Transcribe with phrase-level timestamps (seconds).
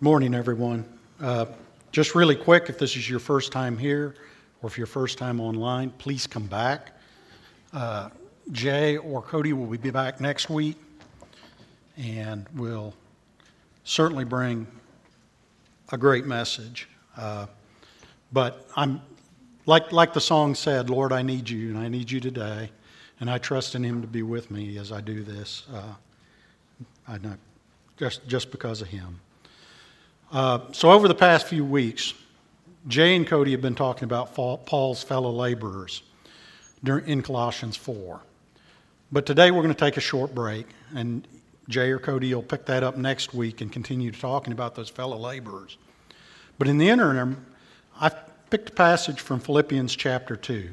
[0.00, 0.84] Morning, everyone.
[1.20, 1.46] Uh,
[1.92, 4.16] just really quick, if this is your first time here
[4.60, 6.90] or if your first time online, please come back.
[7.72, 8.10] Uh,
[8.50, 10.76] Jay or Cody will be back next week,
[11.96, 12.92] and will
[13.84, 14.66] certainly bring
[15.92, 16.88] a great message.
[17.16, 17.46] Uh,
[18.32, 19.00] but I'm
[19.64, 22.68] like like the song said, Lord, I need you, and I need you today,
[23.20, 25.62] and I trust in Him to be with me as I do this.
[25.72, 25.94] Uh,
[27.06, 27.36] I know
[27.96, 29.20] just just because of Him.
[30.34, 32.12] Uh, so, over the past few weeks,
[32.88, 36.02] Jay and Cody have been talking about Paul's fellow laborers
[36.84, 38.20] in Colossians 4.
[39.12, 41.28] But today we're going to take a short break, and
[41.68, 45.16] Jay or Cody will pick that up next week and continue talking about those fellow
[45.16, 45.78] laborers.
[46.58, 47.46] But in the interim,
[48.00, 48.16] I've
[48.50, 50.68] picked a passage from Philippians chapter 2.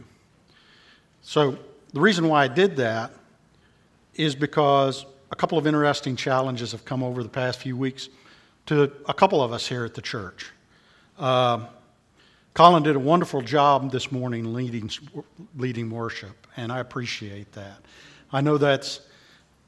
[1.22, 1.56] So,
[1.94, 3.12] the reason why I did that
[4.16, 8.10] is because a couple of interesting challenges have come over the past few weeks
[8.68, 10.52] to a couple of us here at the church.
[11.18, 11.66] Uh,
[12.54, 14.90] Colin did a wonderful job this morning leading,
[15.56, 17.78] leading worship, and I appreciate that.
[18.32, 19.02] I know that's,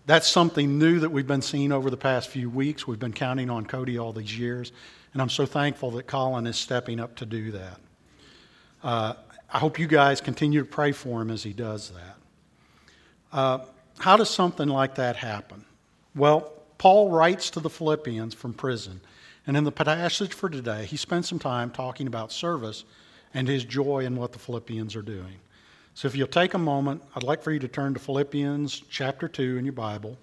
[0.06, 2.88] that's something new that we've been seeing over the past few weeks.
[2.88, 4.72] We've been counting on Cody all these years,
[5.14, 7.80] and I'm so thankful that Colin is stepping up to do that.
[8.84, 9.14] Uh,
[9.52, 12.16] I hope you guys continue to pray for him as he does that.
[13.31, 13.59] Uh,
[14.00, 15.64] how does something like that happen?
[16.16, 19.02] Well, Paul writes to the Philippians from prison.
[19.46, 22.86] And in the passage for today, he spends some time talking about service
[23.34, 25.36] and his joy in what the Philippians are doing.
[25.96, 29.28] So if you'll take a moment, I'd like for you to turn to Philippians chapter
[29.28, 30.18] 2 in your Bible.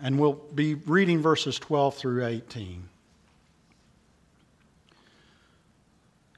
[0.00, 2.88] And we'll be reading verses 12 through 18.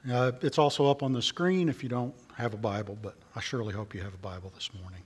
[0.09, 3.41] Uh, it's also up on the screen if you don't have a Bible, but I
[3.41, 5.01] surely hope you have a Bible this morning.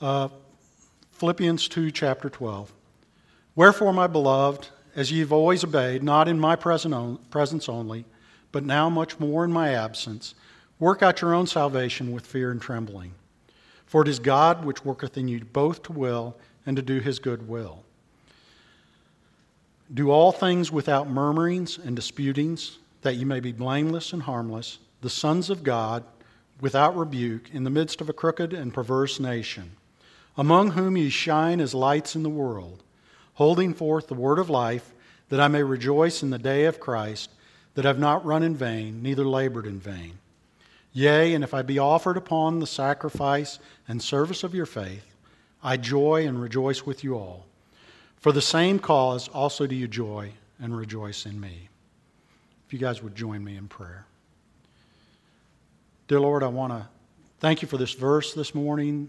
[0.00, 0.28] Uh,
[1.18, 2.72] Philippians 2, chapter 12.
[3.56, 8.04] Wherefore, my beloved, as ye have always obeyed, not in my presence only,
[8.52, 10.36] but now much more in my absence,
[10.78, 13.14] work out your own salvation with fear and trembling.
[13.84, 17.18] For it is God which worketh in you both to will and to do his
[17.18, 17.82] good will.
[19.92, 25.10] Do all things without murmurings and disputings, that ye may be blameless and harmless, the
[25.10, 26.04] sons of God,
[26.60, 29.72] without rebuke, in the midst of a crooked and perverse nation
[30.38, 32.84] among whom ye shine as lights in the world,
[33.34, 34.94] holding forth the word of life,
[35.28, 37.30] that I may rejoice in the day of Christ,
[37.74, 40.18] that I have not run in vain, neither labored in vain.
[40.92, 45.04] Yea, and if I be offered upon the sacrifice and service of your faith,
[45.62, 47.44] I joy and rejoice with you all.
[48.16, 51.68] For the same cause also do you joy and rejoice in me.
[52.66, 54.06] If you guys would join me in prayer.
[56.06, 56.86] Dear Lord, I want to
[57.40, 59.08] thank you for this verse this morning.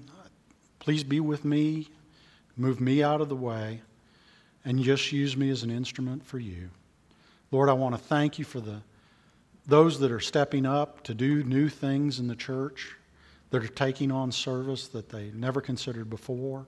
[0.80, 1.88] Please be with me,
[2.56, 3.82] move me out of the way,
[4.66, 6.70] and just use me as an instrument for you.
[7.52, 8.82] Lord, I want to thank you for the,
[9.66, 12.96] those that are stepping up to do new things in the church,
[13.52, 16.66] that are taking on service that they never considered before.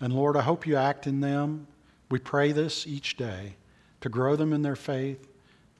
[0.00, 1.66] And Lord, I hope you act in them.
[2.10, 3.54] We pray this each day
[4.02, 5.26] to grow them in their faith,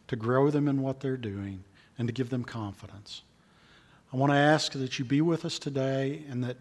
[0.08, 1.64] to grow them in what they're doing,
[1.98, 3.22] and to give them confidence.
[4.12, 6.56] I want to ask that you be with us today and that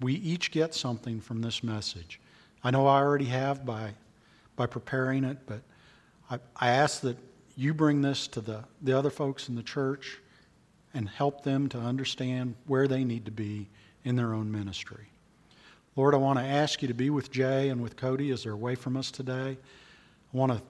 [0.00, 2.20] we each get something from this message.
[2.64, 3.92] I know I already have by,
[4.56, 5.60] by preparing it, but
[6.30, 7.18] I, I ask that
[7.56, 10.18] you bring this to the, the other folks in the church
[10.94, 13.68] and help them to understand where they need to be
[14.04, 15.06] in their own ministry.
[15.96, 18.52] Lord, I want to ask you to be with Jay and with Cody as they're
[18.52, 19.58] away from us today.
[20.32, 20.62] I want to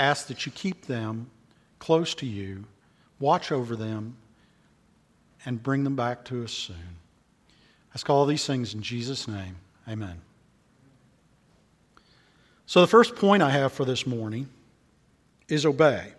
[0.00, 1.30] ask that you keep them
[1.78, 2.64] close to you,
[3.18, 4.16] watch over them,
[5.44, 6.96] and bring them back to us soon.
[7.96, 9.56] Ask all these things in Jesus' name.
[9.88, 10.20] Amen.
[12.66, 14.50] So, the first point I have for this morning
[15.48, 16.12] is obey.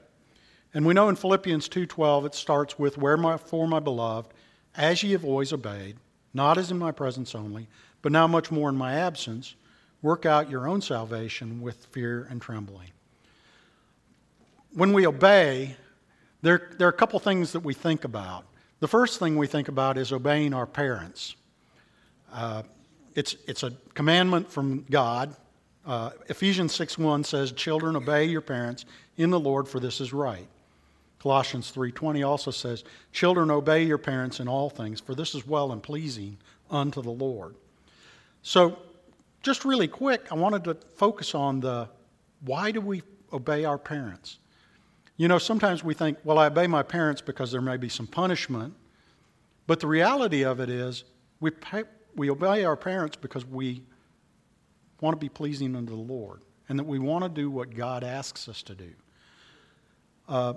[0.74, 4.34] And we know in Philippians 2:12 it starts with where my for my beloved
[4.76, 5.98] as ye have always obeyed
[6.34, 7.68] not as in my presence only
[8.02, 9.54] but now much more in my absence
[10.02, 12.90] work out your own salvation with fear and trembling.
[14.74, 15.78] When we obey
[16.42, 18.46] there, there are a couple things that we think about.
[18.80, 21.36] The first thing we think about is obeying our parents.
[22.32, 22.64] Uh,
[23.16, 25.36] it's, it's a commandment from God.
[25.86, 28.86] Uh, Ephesians 6 1 says, Children, obey your parents
[29.18, 30.48] in the Lord, for this is right.
[31.20, 35.72] Colossians 3:20 also says, "Children obey your parents in all things, for this is well
[35.72, 36.38] and pleasing
[36.70, 37.56] unto the Lord."
[38.44, 38.78] So,
[39.42, 41.90] just really quick, I wanted to focus on the
[42.42, 43.02] why do we
[43.34, 44.38] obey our parents?
[45.18, 48.06] You know, sometimes we think, well, I obey my parents because there may be some
[48.06, 48.76] punishment,
[49.66, 51.04] but the reality of it is
[51.40, 51.84] we pay,
[52.18, 53.84] we obey our parents because we
[55.00, 56.42] want to be pleasing unto the Lord.
[56.70, 58.92] and that we want to do what God asks us to do.
[60.28, 60.54] Uh,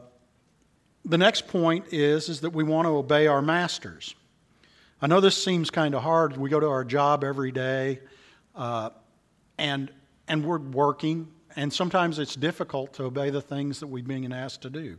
[1.04, 4.16] the next point is, is that we want to obey our masters.
[5.00, 6.36] I know this seems kind of hard.
[6.36, 8.00] We go to our job every day,
[8.56, 8.90] uh,
[9.56, 9.90] and,
[10.26, 14.62] and we're working, and sometimes it's difficult to obey the things that we've been asked
[14.62, 14.98] to do.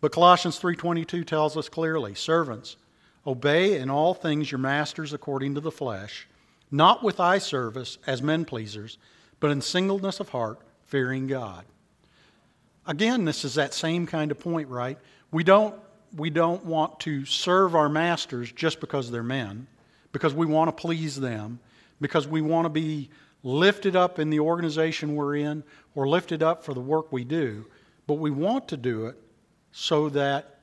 [0.00, 2.76] But Colossians 3:22 tells us clearly, servants,
[3.26, 6.26] obey in all things your masters according to the flesh,
[6.70, 8.98] not with eye service as men pleasers,
[9.40, 11.64] but in singleness of heart, fearing God.
[12.86, 14.98] Again, this is that same kind of point, right?
[15.30, 15.74] We don't,
[16.16, 19.66] we don't want to serve our masters just because they're men,
[20.12, 21.58] because we want to please them,
[22.00, 23.10] because we want to be
[23.42, 25.62] lifted up in the organization we're in
[25.94, 27.66] or lifted up for the work we do,
[28.06, 29.16] but we want to do it
[29.72, 30.58] so that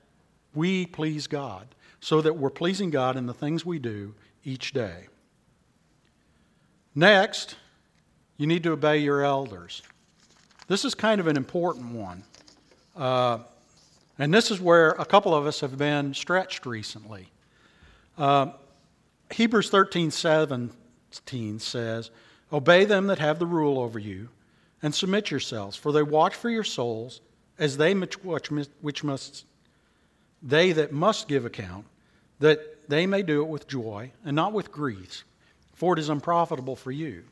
[0.53, 1.67] we please God,
[2.01, 4.13] so that we're pleasing God in the things we do
[4.43, 5.07] each day.
[6.93, 7.55] Next,
[8.37, 9.83] you need to obey your elders.
[10.67, 12.23] This is kind of an important one.
[12.97, 13.39] Uh,
[14.17, 17.29] and this is where a couple of us have been stretched recently.
[18.17, 18.47] Uh,
[19.31, 22.11] Hebrews 13 17 says,
[22.51, 24.29] Obey them that have the rule over you,
[24.83, 27.21] and submit yourselves, for they watch for your souls,
[27.57, 28.15] as they which,
[28.81, 29.45] which must
[30.41, 31.85] they that must give account,
[32.41, 35.23] that they may do it with joy and not with grief,
[35.73, 37.23] for it is unprofitable for you.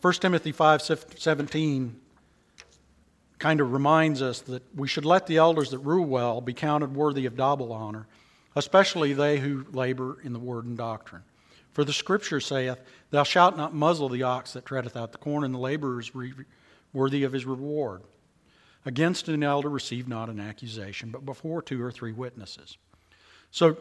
[0.00, 0.82] 1 Timothy 5
[1.16, 2.00] 17
[3.38, 6.94] kind of reminds us that we should let the elders that rule well be counted
[6.94, 8.06] worthy of double honor,
[8.56, 11.22] especially they who labor in the word and doctrine.
[11.72, 15.44] For the scripture saith, Thou shalt not muzzle the ox that treadeth out the corn,
[15.44, 16.32] and the laborer is re-
[16.92, 18.02] worthy of his reward.
[18.84, 22.76] Against an elder receive not an accusation, but before two or three witnesses.
[23.52, 23.76] So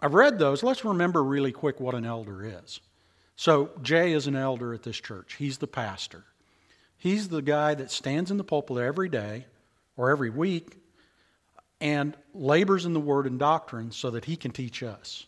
[0.00, 0.62] I've read those.
[0.62, 2.80] Let's remember really quick what an elder is.
[3.36, 6.24] So Jay is an elder at this church, he's the pastor.
[6.96, 9.46] He's the guy that stands in the pulpit every day
[9.96, 10.78] or every week
[11.78, 15.26] and labors in the word and doctrine so that he can teach us.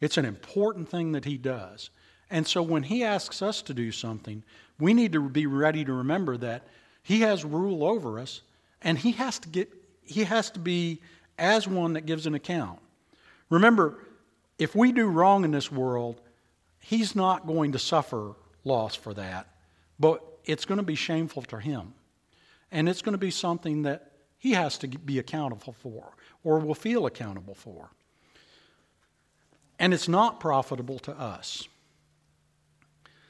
[0.00, 1.90] It's an important thing that he does.
[2.30, 4.44] And so when he asks us to do something,
[4.78, 6.68] we need to be ready to remember that
[7.02, 8.42] he has rule over us
[8.82, 9.68] and he has to get
[10.04, 11.00] he has to be
[11.40, 12.78] as one that gives an account.
[13.48, 13.98] Remember,
[14.58, 16.20] if we do wrong in this world,
[16.78, 18.34] he's not going to suffer
[18.64, 19.48] loss for that,
[19.98, 21.94] but it's going to be shameful to him.
[22.70, 26.12] And it's going to be something that he has to be accountable for
[26.44, 27.90] or will feel accountable for
[29.80, 31.66] and it's not profitable to us.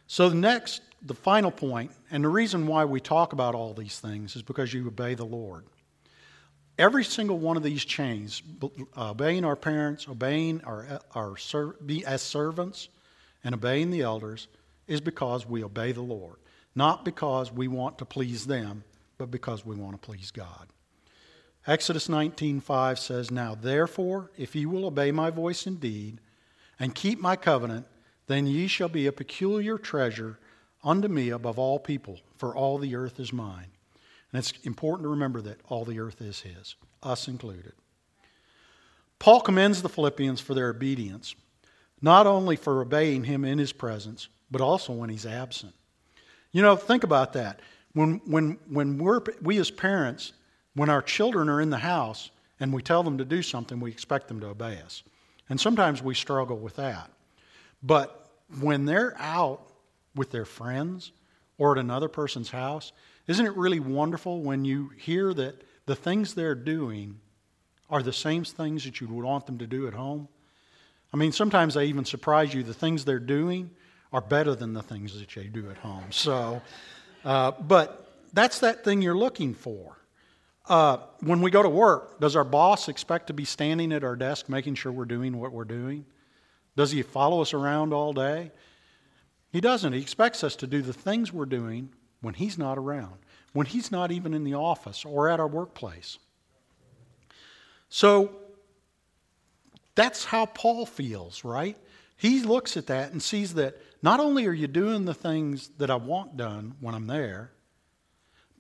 [0.09, 4.01] So, the next, the final point, and the reason why we talk about all these
[4.01, 5.65] things is because you obey the Lord.
[6.79, 8.43] Every single one of these chains,
[8.97, 11.35] uh, obeying our parents, obeying our, our
[11.85, 12.89] be as servants,
[13.45, 14.49] and obeying the elders,
[14.87, 16.37] is because we obey the Lord.
[16.75, 18.85] Not because we want to please them,
[19.19, 20.69] but because we want to please God.
[21.67, 26.21] Exodus 19:5 says, "Now therefore, if ye will obey my voice indeed,
[26.79, 27.87] and keep my covenant,
[28.27, 30.39] then ye shall be a peculiar treasure
[30.83, 33.73] unto me above all people, for all the earth is mine.
[34.33, 37.73] And it's important to remember that all the earth is his, us included.
[39.19, 41.35] Paul commends the Philippians for their obedience,
[42.01, 45.75] not only for obeying him in his presence, but also when he's absent.
[46.53, 47.61] You know, think about that.
[47.93, 50.33] When, when, when we're, we as parents,
[50.75, 53.91] when our children are in the house and we tell them to do something, we
[53.91, 55.03] expect them to obey us.
[55.49, 57.11] And sometimes we struggle with that.
[57.83, 59.67] But when they're out
[60.15, 61.13] with their friends
[61.59, 62.93] or at another person's house,
[63.31, 67.21] isn't it really wonderful when you hear that the things they're doing
[67.89, 70.27] are the same things that you would want them to do at home?
[71.15, 72.65] I mean, sometimes they even surprise you.
[72.65, 73.71] The things they're doing
[74.13, 76.07] are better than the things that you do at home.
[76.11, 76.61] So,
[77.25, 79.97] uh, but that's that thing you're looking for.
[80.69, 84.17] Uh, when we go to work, does our boss expect to be standing at our
[84.17, 86.05] desk making sure we're doing what we're doing?
[86.75, 88.51] Does he follow us around all day?
[89.53, 89.93] He doesn't.
[89.93, 91.91] He expects us to do the things we're doing
[92.21, 93.19] when he's not around,
[93.53, 96.19] when he's not even in the office or at our workplace.
[97.89, 98.37] So
[99.95, 101.77] that's how Paul feels, right?
[102.17, 105.91] He looks at that and sees that not only are you doing the things that
[105.91, 107.51] I want done when I'm there,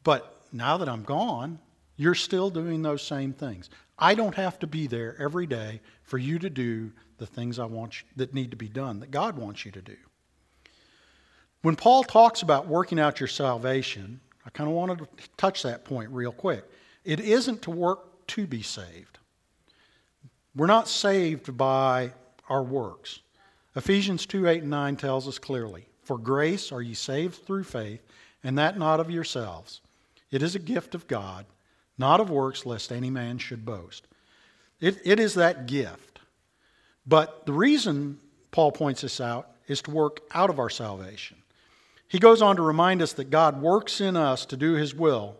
[0.02, 1.58] but now that I'm gone,
[1.96, 3.68] you're still doing those same things.
[3.98, 7.66] I don't have to be there every day for you to do the things I
[7.66, 9.96] want you, that need to be done, that God wants you to do.
[11.62, 15.84] When Paul talks about working out your salvation, I kind of wanted to touch that
[15.84, 16.64] point real quick.
[17.04, 19.18] It isn't to work to be saved.
[20.56, 22.12] We're not saved by
[22.48, 23.20] our works.
[23.76, 28.04] Ephesians 2 8 and 9 tells us clearly For grace are ye saved through faith,
[28.42, 29.80] and that not of yourselves.
[30.30, 31.44] It is a gift of God,
[31.98, 34.06] not of works, lest any man should boast.
[34.80, 36.20] It, it is that gift.
[37.06, 38.18] But the reason
[38.50, 41.36] Paul points this out is to work out of our salvation.
[42.10, 45.36] He goes on to remind us that God works in us to do his will,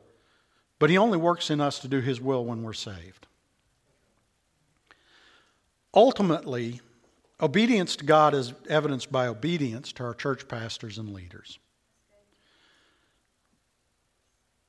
[0.79, 3.27] but he only works in us to do his will when we're saved.
[5.93, 6.81] Ultimately,
[7.41, 11.59] obedience to God is evidenced by obedience to our church pastors and leaders.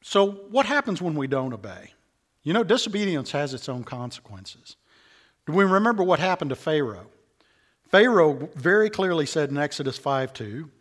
[0.02, 1.94] So, what happens when we don't obey?
[2.42, 4.76] You know, disobedience has its own consequences.
[5.46, 7.12] Do we remember what happened to Pharaoh?
[7.90, 10.72] Pharaoh very clearly said in Exodus 5 2,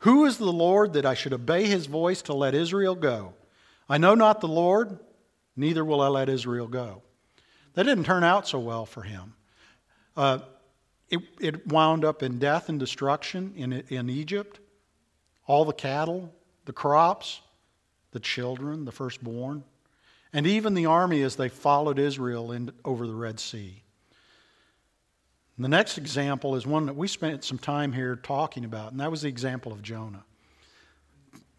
[0.00, 3.34] Who is the Lord that I should obey his voice to let Israel go?
[3.88, 4.98] I know not the Lord,
[5.56, 7.02] neither will I let Israel go.
[7.74, 9.34] That didn't turn out so well for him.
[10.16, 10.40] Uh,
[11.08, 14.60] it, it wound up in death and destruction in, in Egypt.
[15.46, 16.32] All the cattle,
[16.64, 17.40] the crops,
[18.12, 19.64] the children, the firstborn,
[20.32, 23.82] and even the army as they followed Israel in, over the Red Sea.
[25.58, 29.00] And the next example is one that we spent some time here talking about, and
[29.00, 30.22] that was the example of Jonah.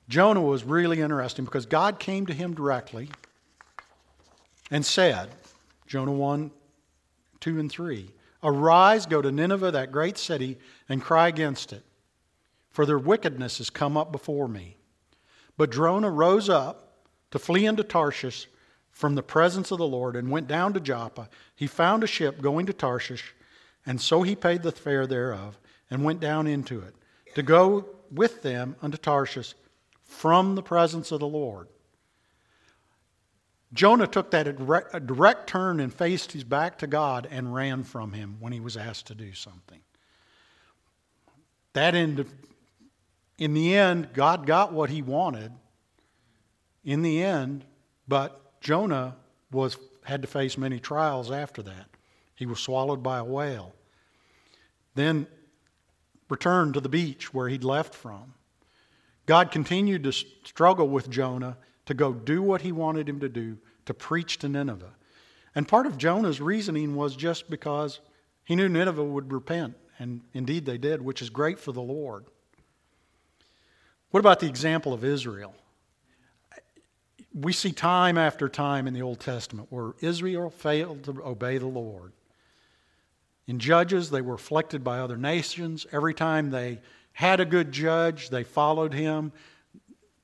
[0.07, 3.09] Jonah was really interesting because God came to him directly
[4.71, 5.27] and said,
[5.85, 6.49] Jonah 1,
[7.41, 8.09] 2, and 3,
[8.41, 11.83] Arise, go to Nineveh, that great city, and cry against it,
[12.69, 14.77] for their wickedness has come up before me.
[15.57, 17.01] But Jonah rose up
[17.31, 18.47] to flee into Tarshish
[18.91, 21.27] from the presence of the Lord and went down to Joppa.
[21.53, 23.35] He found a ship going to Tarshish,
[23.85, 25.59] and so he paid the fare thereof
[25.89, 26.93] and went down into it
[27.35, 29.53] to go with them unto Tarshish
[30.03, 31.67] from the presence of the Lord.
[33.71, 34.57] Jonah took that
[35.05, 38.75] direct turn and faced his back to God and ran from him when he was
[38.75, 39.81] asked to do something.
[41.73, 42.27] That ended
[43.39, 45.51] in the end, God got what he wanted
[46.83, 47.63] in the end,
[48.07, 49.15] but Jonah
[49.49, 51.87] was, had to face many trials after that.
[52.39, 53.73] He was swallowed by a whale.
[54.95, 55.27] Then
[56.29, 58.33] returned to the beach where he'd left from.
[59.25, 63.57] God continued to struggle with Jonah to go do what he wanted him to do,
[63.85, 64.93] to preach to Nineveh.
[65.53, 67.99] And part of Jonah's reasoning was just because
[68.45, 72.23] he knew Nineveh would repent, and indeed they did, which is great for the Lord.
[74.11, 75.53] What about the example of Israel?
[77.33, 81.67] We see time after time in the Old Testament where Israel failed to obey the
[81.67, 82.13] Lord.
[83.49, 85.87] In Judges, they were afflicted by other nations.
[85.91, 86.81] Every time they
[87.13, 89.31] had a good judge, they followed him.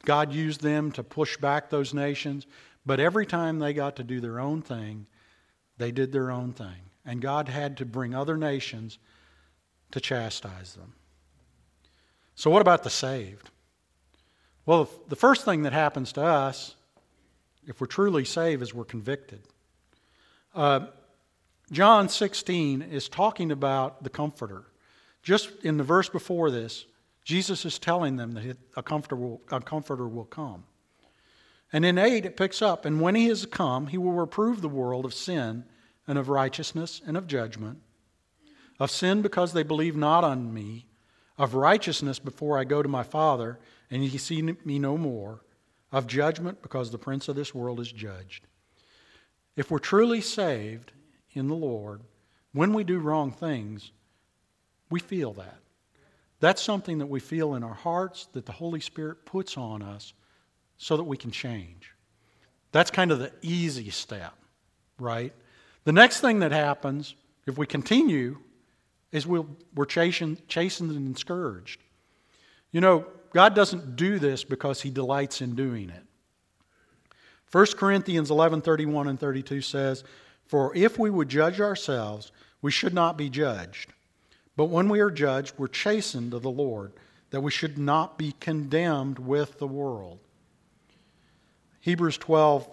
[0.03, 2.45] God used them to push back those nations.
[2.85, 5.07] But every time they got to do their own thing,
[5.79, 6.91] they did their own thing.
[7.03, 8.99] And God had to bring other nations
[9.89, 10.93] to chastise them.
[12.35, 13.49] So, what about the saved?
[14.67, 16.75] Well, the first thing that happens to us,
[17.65, 19.41] if we're truly saved, is we're convicted.
[20.53, 20.81] Uh,
[21.71, 24.65] John 16 is talking about the Comforter.
[25.23, 26.85] Just in the verse before this,
[27.23, 30.63] Jesus is telling them that a comforter will, a comforter will come.
[31.73, 34.69] And in 8, it picks up, and when he has come, he will reprove the
[34.69, 35.65] world of sin
[36.07, 37.79] and of righteousness and of judgment.
[38.79, 40.85] Of sin because they believe not on me,
[41.37, 45.41] of righteousness before I go to my Father and ye see me no more,
[45.91, 48.45] of judgment, because the prince of this world is judged.
[49.55, 50.91] If we're truly saved
[51.35, 52.01] in the Lord,
[52.53, 53.91] when we do wrong things,
[54.89, 55.59] we feel that.
[56.39, 60.13] That's something that we feel in our hearts that the Holy Spirit puts on us
[60.77, 61.91] so that we can change.
[62.71, 64.33] That's kind of the easy step,
[64.99, 65.33] right?
[65.85, 67.15] The next thing that happens,
[67.45, 68.37] if we continue,
[69.11, 69.47] is we we
[69.79, 71.81] are chastened, chastened and scourged.
[72.71, 76.03] You know, God doesn't do this because he delights in doing it.
[77.51, 80.03] 1 Corinthians 11 31 and 32 says,
[80.45, 83.93] For if we would judge ourselves, we should not be judged.
[84.55, 86.93] But when we are judged, we're chastened of the Lord,
[87.31, 90.19] that we should not be condemned with the world.
[91.81, 92.69] Hebrews 12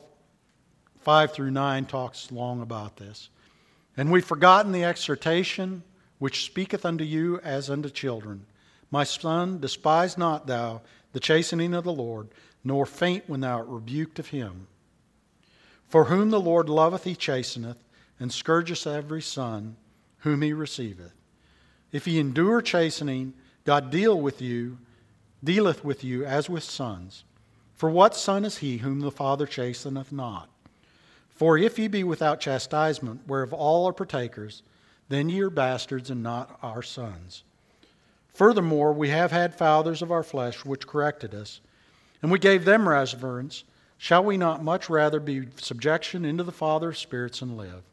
[1.01, 3.29] 5 through 9 talks long about this.
[3.97, 5.83] And we've forgotten the exhortation
[6.21, 8.47] which speaketh unto you as unto children.
[8.93, 12.29] My son, despise not thou the chastening of the Lord,
[12.63, 14.69] nor faint when thou art rebuked of him.
[15.93, 17.85] For whom the Lord loveth, he chasteneth,
[18.19, 19.77] and scourgeth every son
[20.21, 21.13] whom he receiveth.
[21.93, 23.35] If ye endure chastening,
[23.67, 24.79] God deal with you,
[25.45, 27.25] dealeth with you as with sons.
[27.75, 30.49] For what son is he whom the Father chasteneth not?
[31.29, 34.63] For if ye be without chastisement, whereof all are partakers,
[35.11, 37.45] then ye are bastards and not our sons.
[38.33, 41.61] Furthermore, we have had fathers of our flesh which corrected us,
[42.23, 43.65] and we gave them reverence.
[44.03, 47.85] Shall we not much rather be subjection into the Father of spirits and live?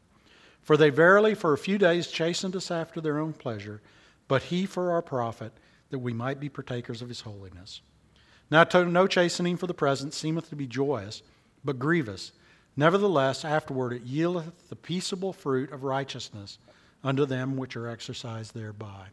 [0.60, 3.80] For they verily for a few days chastened us after their own pleasure,
[4.26, 5.52] but he for our profit,
[5.90, 7.80] that we might be partakers of his holiness.
[8.50, 11.22] Now no chastening for the present seemeth to be joyous,
[11.64, 12.32] but grievous.
[12.76, 16.58] Nevertheless, afterward it yieldeth the peaceable fruit of righteousness
[17.04, 19.06] unto them which are exercised thereby.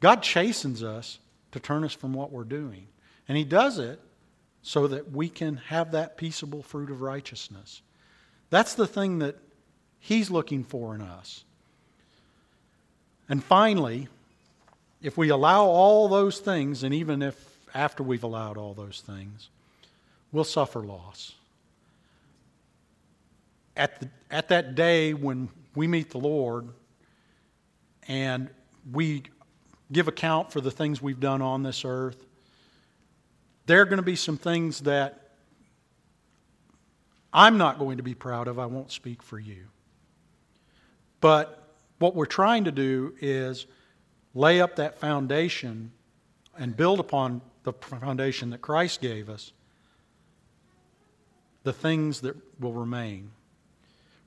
[0.00, 1.20] God chastens us
[1.52, 2.88] to turn us from what we're doing.
[3.28, 4.00] And He does it
[4.62, 7.82] so that we can have that peaceable fruit of righteousness.
[8.50, 9.36] That's the thing that
[9.98, 11.44] He's looking for in us.
[13.28, 14.08] And finally,
[15.00, 19.48] if we allow all those things, and even if after we've allowed all those things,
[20.30, 21.34] we'll suffer loss.
[23.76, 26.68] At, the, at that day when we meet the Lord
[28.06, 28.50] and
[28.92, 29.22] we
[29.90, 32.26] give account for the things we've done on this earth,
[33.72, 35.30] there are going to be some things that
[37.32, 38.58] I'm not going to be proud of.
[38.58, 39.68] I won't speak for you.
[41.22, 43.64] But what we're trying to do is
[44.34, 45.90] lay up that foundation
[46.58, 49.54] and build upon the foundation that Christ gave us
[51.62, 53.30] the things that will remain.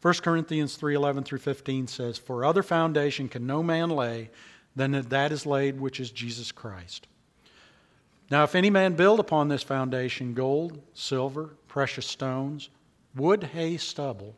[0.02, 4.32] 1 Corinthians 3:11 through 15 says, "For other foundation can no man lay
[4.76, 7.06] than that is laid which is Jesus Christ."
[8.32, 12.70] Now, if any man build upon this foundation gold, silver, precious stones,
[13.16, 14.36] wood, hay, stubble,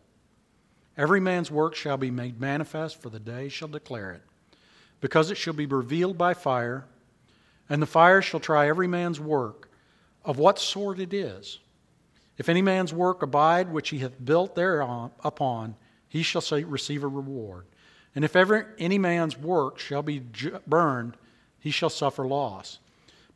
[0.97, 4.21] every man's work shall be made manifest, for the day shall declare it,
[4.99, 6.85] because it shall be revealed by fire,
[7.69, 9.69] and the fire shall try every man's work
[10.25, 11.59] of what sort it is.
[12.37, 15.75] If any man's work abide which he hath built thereupon,
[16.09, 17.65] he shall receive a reward.
[18.13, 20.21] And if ever any man's work shall be
[20.67, 21.15] burned,
[21.59, 22.79] he shall suffer loss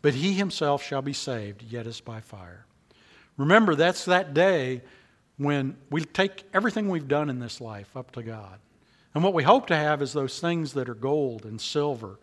[0.01, 2.65] but he himself shall be saved, yet as by fire.
[3.37, 4.81] Remember, that's that day
[5.37, 8.59] when we take everything we've done in this life up to God.
[9.13, 12.19] And what we hope to have is those things that are gold and silver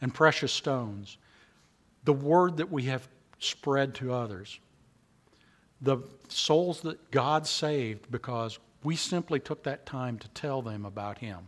[0.00, 1.18] and precious stones,
[2.04, 4.58] the word that we have spread to others,
[5.80, 11.18] the souls that God saved because we simply took that time to tell them about
[11.18, 11.38] Him.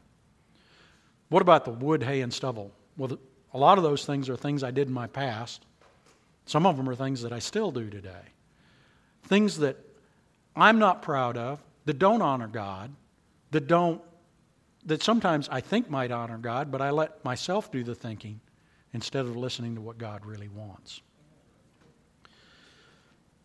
[1.28, 2.70] What about the wood, hay, and stubble?
[2.96, 3.18] Well,
[3.52, 5.64] a lot of those things are things I did in my past.
[6.46, 8.32] Some of them are things that I still do today.
[9.24, 9.76] Things that
[10.54, 12.92] I'm not proud of, that don't honor God,
[13.50, 14.00] that don't
[14.86, 18.40] that sometimes I think might honor God, but I let myself do the thinking
[18.92, 21.00] instead of listening to what God really wants.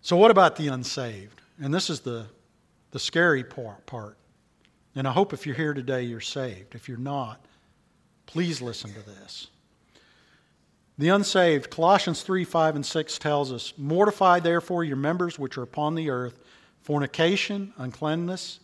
[0.02, 1.42] So, what about the unsaved?
[1.62, 2.26] And this is the,
[2.92, 4.18] the scary part.
[4.96, 6.76] And I hope if you're here today, you're saved.
[6.76, 7.46] If you're not,
[8.26, 9.48] please listen to this.
[11.00, 15.64] The unsaved, Colossians 3 5 and 6 tells us, Mortify therefore your members which are
[15.64, 16.38] upon the earth
[16.82, 18.60] fornication, uncleanness,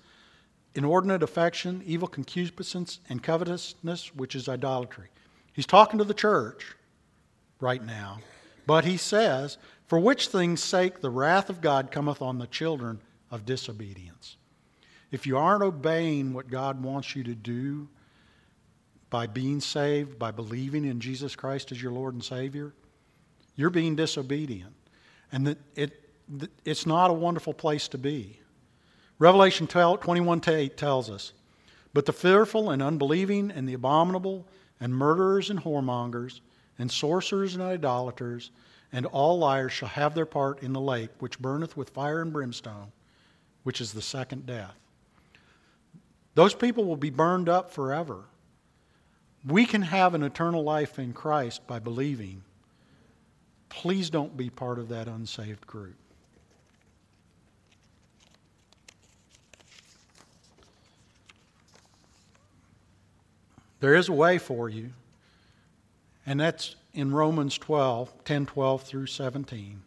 [0.74, 5.08] inordinate affection, evil concupiscence, and covetousness, which is idolatry.
[5.54, 6.76] He's talking to the church
[7.62, 8.20] right now,
[8.68, 13.00] but he says, For which things' sake the wrath of God cometh on the children
[13.32, 14.36] of disobedience.
[15.10, 17.88] If you aren't obeying what God wants you to do,
[19.16, 22.74] by being saved, by believing in Jesus Christ as your Lord and Savior,
[23.56, 24.74] you're being disobedient.
[25.32, 26.10] And that it,
[26.66, 28.42] it's not a wonderful place to be.
[29.18, 31.32] Revelation 21 8 tells us,
[31.94, 34.46] But the fearful and unbelieving and the abominable
[34.82, 36.42] and murderers and whoremongers
[36.78, 38.52] and sorcerers and idolaters
[38.92, 42.34] and all liars shall have their part in the lake which burneth with fire and
[42.34, 42.92] brimstone,
[43.64, 44.76] which is the second death.
[46.34, 48.26] Those people will be burned up forever.
[49.48, 52.44] We can have an eternal life in Christ by believing.
[53.70, 55.96] Please don't be part of that unsaved group.
[63.82, 64.92] There is a way for you,
[66.26, 69.84] and that's in Romans 12, 10 12 through 17.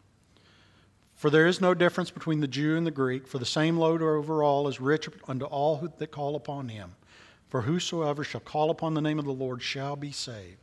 [1.17, 4.03] For there is no difference between the Jew and the Greek, for the same load
[4.03, 6.95] over all is rich unto all that call upon him.
[7.49, 10.59] For whosoever shall call upon the name of the Lord shall be saved.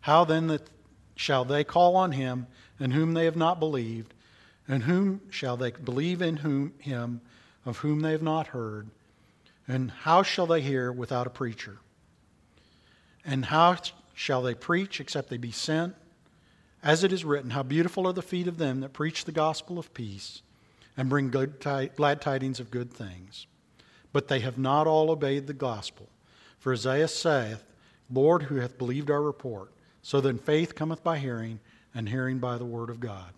[0.00, 0.70] How then that
[1.16, 2.46] shall they call on him
[2.78, 4.14] in whom they have not believed?
[4.68, 7.20] And whom shall they believe in whom him
[7.64, 8.88] of whom they have not heard?
[9.66, 11.78] And how shall they hear without a preacher?
[13.24, 13.76] And how
[14.14, 15.96] shall they preach except they be sent?
[16.82, 19.76] As it is written, How beautiful are the feet of them that preach the gospel
[19.76, 20.42] of peace
[20.96, 21.58] and bring good,
[21.96, 23.46] glad tidings of good things
[24.16, 26.08] but they have not all obeyed the gospel.
[26.58, 27.62] For Isaiah saith,
[28.10, 29.70] Lord, who hath believed our report?
[30.00, 31.60] So then faith cometh by hearing,
[31.94, 33.34] and hearing by the word of God.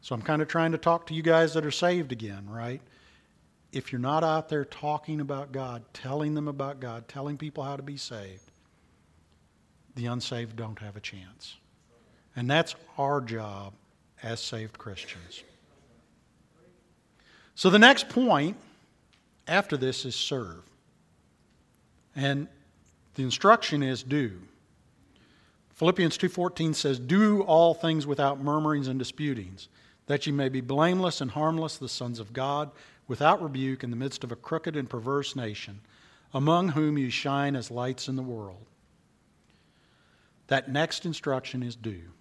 [0.00, 2.80] So I'm kind of trying to talk to you guys that are saved again, right?
[3.72, 7.74] If you're not out there talking about God, telling them about God, telling people how
[7.74, 8.48] to be saved,
[9.96, 11.56] the unsaved don't have a chance.
[12.36, 13.72] And that's our job
[14.22, 15.42] as saved Christians.
[17.56, 18.56] So the next point
[19.50, 20.62] after this is serve.
[22.14, 22.48] And
[23.14, 24.40] the instruction is do.
[25.74, 29.68] Philippians 2:14 says, "Do all things without murmurings and disputings,
[30.06, 32.70] that ye may be blameless and harmless, the sons of God,
[33.08, 35.80] without rebuke in the midst of a crooked and perverse nation,
[36.32, 38.66] among whom you shine as lights in the world."
[40.46, 42.12] That next instruction is do.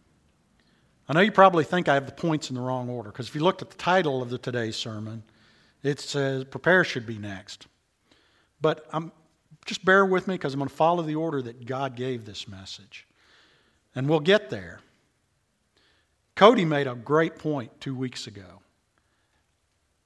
[1.07, 3.35] I know you probably think I have the points in the wrong order because if
[3.35, 5.23] you looked at the title of the today's sermon,
[5.83, 7.67] it says prepare should be next.
[8.61, 9.11] But I'm,
[9.65, 12.47] just bear with me because I'm going to follow the order that God gave this
[12.47, 13.07] message.
[13.95, 14.79] And we'll get there.
[16.35, 18.61] Cody made a great point two weeks ago.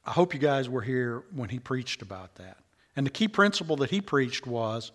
[0.05, 2.57] I hope you guys were here when he preached about that.
[2.95, 4.91] And the key principle that he preached was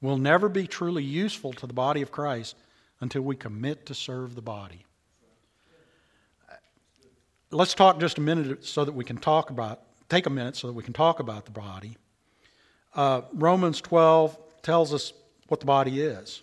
[0.00, 2.56] we'll never be truly useful to the body of Christ
[3.00, 4.84] until we commit to serve the body
[7.50, 10.66] let's talk just a minute so that we can talk about, take a minute so
[10.66, 11.96] that we can talk about the body.
[12.94, 15.12] Uh, Romans 12 tells us
[15.48, 16.42] what the body is.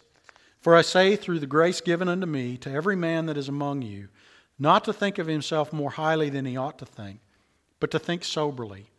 [0.61, 3.83] For I say, through the grace given unto me, to every man that is among
[3.83, 4.07] you,
[4.57, 7.19] not to think of himself more highly than he ought to think,
[7.79, 8.89] but to think soberly,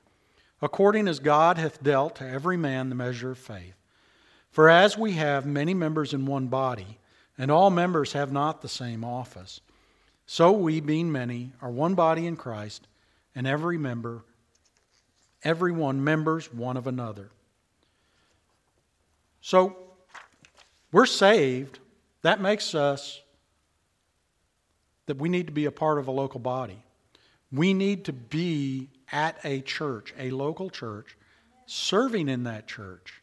[0.62, 3.74] according as God hath dealt to every man the measure of faith.
[4.50, 6.98] For as we have many members in one body,
[7.36, 9.60] and all members have not the same office,
[10.26, 12.86] so we, being many, are one body in Christ,
[13.34, 14.24] and every member,
[15.44, 17.30] every one members one of another.
[19.40, 19.76] So
[20.92, 21.78] we're saved.
[22.22, 23.20] That makes us
[25.06, 26.82] that we need to be a part of a local body.
[27.50, 31.16] We need to be at a church, a local church,
[31.66, 33.22] serving in that church,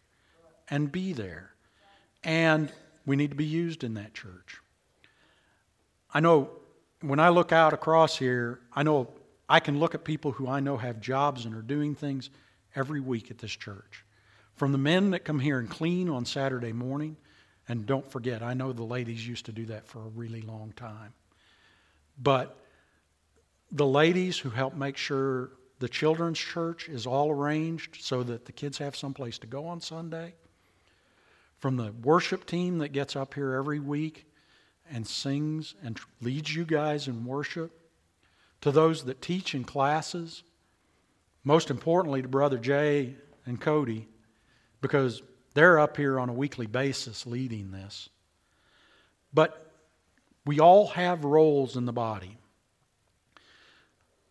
[0.70, 1.52] and be there.
[2.24, 2.72] And
[3.06, 4.58] we need to be used in that church.
[6.12, 6.50] I know
[7.02, 9.10] when I look out across here, I know
[9.48, 12.30] I can look at people who I know have jobs and are doing things
[12.76, 14.04] every week at this church.
[14.56, 17.18] From the men that come here and clean on Saturday morning,
[17.68, 20.74] and don't forget, I know the ladies used to do that for a really long
[20.76, 21.14] time.
[22.18, 22.58] But
[23.72, 28.52] the ladies who help make sure the children's church is all arranged so that the
[28.52, 30.34] kids have someplace to go on Sunday,
[31.60, 34.26] from the worship team that gets up here every week
[34.90, 37.85] and sings and leads you guys in worship,
[38.66, 40.42] to those that teach in classes,
[41.44, 43.14] most importantly to Brother Jay
[43.46, 44.08] and Cody,
[44.82, 45.22] because
[45.54, 48.10] they're up here on a weekly basis leading this.
[49.32, 49.72] But
[50.48, 52.40] we all have roles in the body.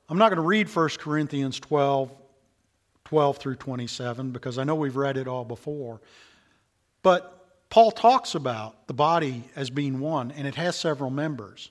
[0.08, 2.10] I'm not going to read 1 Corinthians 12,
[3.04, 6.00] 12 through 27 because I know we've read it all before.
[7.04, 11.70] But Paul talks about the body as being one, and it has several members.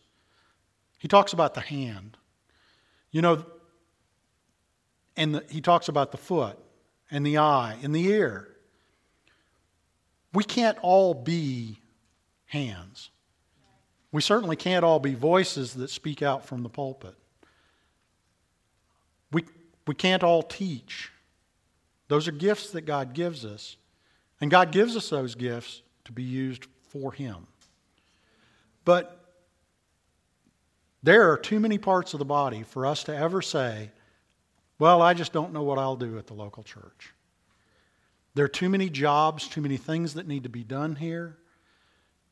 [0.97, 2.15] He talks about the hand.
[3.13, 3.45] You know,
[5.15, 6.57] and the, he talks about the foot,
[7.09, 8.49] and the eye, and the ear.
[10.33, 11.77] We can't all be
[12.45, 13.11] hands.
[14.11, 17.15] We certainly can't all be voices that speak out from the pulpit.
[19.31, 19.45] We,
[19.87, 21.11] we can't all teach.
[22.07, 23.77] Those are gifts that God gives us.
[24.41, 27.47] And God gives us those gifts to be used for Him.
[28.85, 29.22] But
[31.03, 33.91] there are too many parts of the body for us to ever say,
[34.79, 37.13] well, I just don't know what I'll do at the local church.
[38.35, 41.37] There are too many jobs, too many things that need to be done here.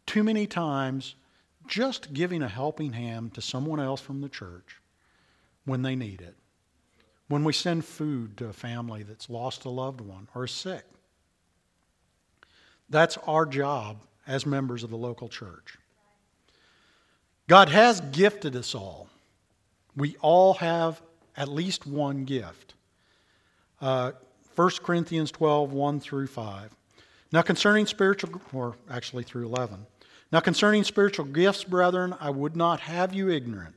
[0.07, 1.15] Too many times,
[1.67, 4.81] just giving a helping hand to someone else from the church
[5.65, 6.35] when they need it.
[7.27, 10.83] When we send food to a family that's lost a loved one or is sick.
[12.89, 15.77] That's our job as members of the local church.
[17.51, 19.09] God has gifted us all.
[19.97, 21.01] We all have
[21.35, 22.75] at least one gift.
[23.81, 24.13] Uh,
[24.55, 26.73] 1 Corinthians 12, 1 through 5.
[27.33, 29.85] Now, concerning spiritual, or actually through 11.
[30.31, 33.75] Now, concerning spiritual gifts, brethren, I would not have you ignorant.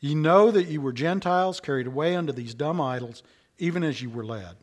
[0.00, 3.22] Ye know that ye were Gentiles carried away unto these dumb idols,
[3.58, 4.56] even as ye were led.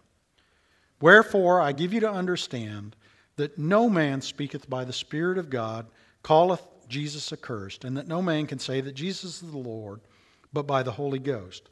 [0.99, 2.95] Wherefore, I give you to understand
[3.35, 5.85] that no man speaketh by the Spirit of God,
[6.23, 10.01] calleth Jesus accursed, and that no man can say that Jesus is the Lord,
[10.51, 11.69] but by the Holy Ghost.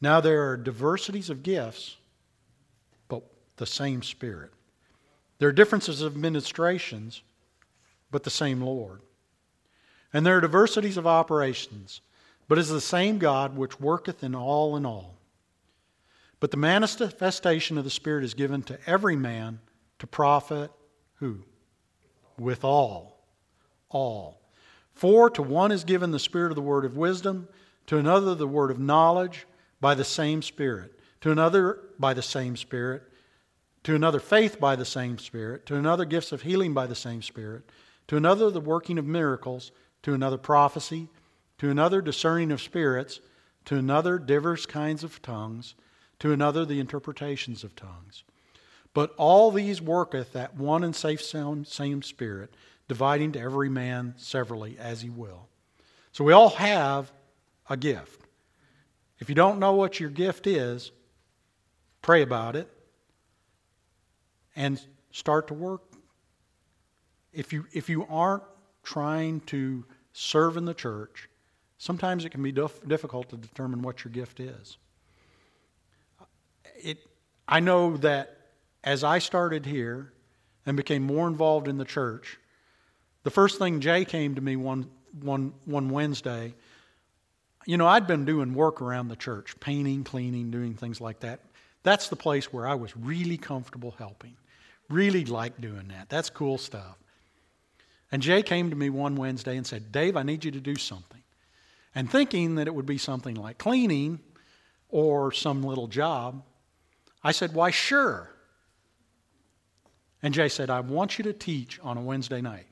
[0.00, 1.96] Now there are diversities of gifts,
[3.08, 3.22] but
[3.56, 4.52] the same Spirit.
[5.38, 7.22] There are differences of administrations,
[8.10, 9.00] but the same Lord.
[10.12, 12.00] And there are diversities of operations,
[12.48, 15.16] but it is the same God which worketh in all in all.
[16.40, 19.60] But the manifestation of the Spirit is given to every man
[19.98, 20.70] to profit
[21.16, 21.44] who?
[22.38, 23.19] With all.
[23.90, 24.40] All.
[24.92, 27.48] For to one is given the Spirit of the word of wisdom,
[27.86, 29.46] to another the word of knowledge
[29.80, 33.02] by the same Spirit, to another by the same Spirit,
[33.84, 37.22] to another faith by the same Spirit, to another gifts of healing by the same
[37.22, 37.64] Spirit,
[38.08, 39.72] to another the working of miracles,
[40.02, 41.08] to another prophecy,
[41.58, 43.20] to another discerning of spirits,
[43.64, 45.74] to another divers kinds of tongues,
[46.18, 48.24] to another the interpretations of tongues.
[48.92, 52.54] But all these worketh that one and same, same Spirit,
[52.90, 55.46] dividing to every man severally as he will.
[56.10, 57.12] So we all have
[57.68, 58.20] a gift.
[59.20, 60.90] If you don't know what your gift is,
[62.02, 62.68] pray about it
[64.56, 65.82] and start to work.
[67.32, 68.42] If you, if you aren't
[68.82, 71.28] trying to serve in the church,
[71.78, 74.78] sometimes it can be dif- difficult to determine what your gift is.
[76.82, 76.98] It,
[77.46, 78.36] I know that
[78.82, 80.12] as I started here
[80.66, 82.40] and became more involved in the church,
[83.22, 84.88] the first thing Jay came to me one,
[85.20, 86.54] one, one Wednesday,
[87.66, 91.40] you know, I'd been doing work around the church, painting, cleaning, doing things like that.
[91.82, 94.36] That's the place where I was really comfortable helping.
[94.88, 96.08] Really like doing that.
[96.08, 96.96] That's cool stuff.
[98.12, 100.74] And Jay came to me one Wednesday and said, Dave, I need you to do
[100.74, 101.22] something.
[101.94, 104.20] And thinking that it would be something like cleaning
[104.88, 106.42] or some little job,
[107.22, 108.30] I said, Why, sure.
[110.22, 112.66] And Jay said, I want you to teach on a Wednesday night.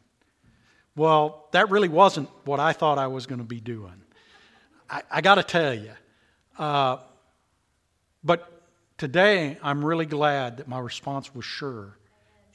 [0.98, 4.02] Well, that really wasn't what I thought I was going to be doing.
[4.90, 5.92] I, I got to tell you.
[6.58, 6.96] Uh,
[8.24, 8.62] but
[8.98, 11.96] today, I'm really glad that my response was sure,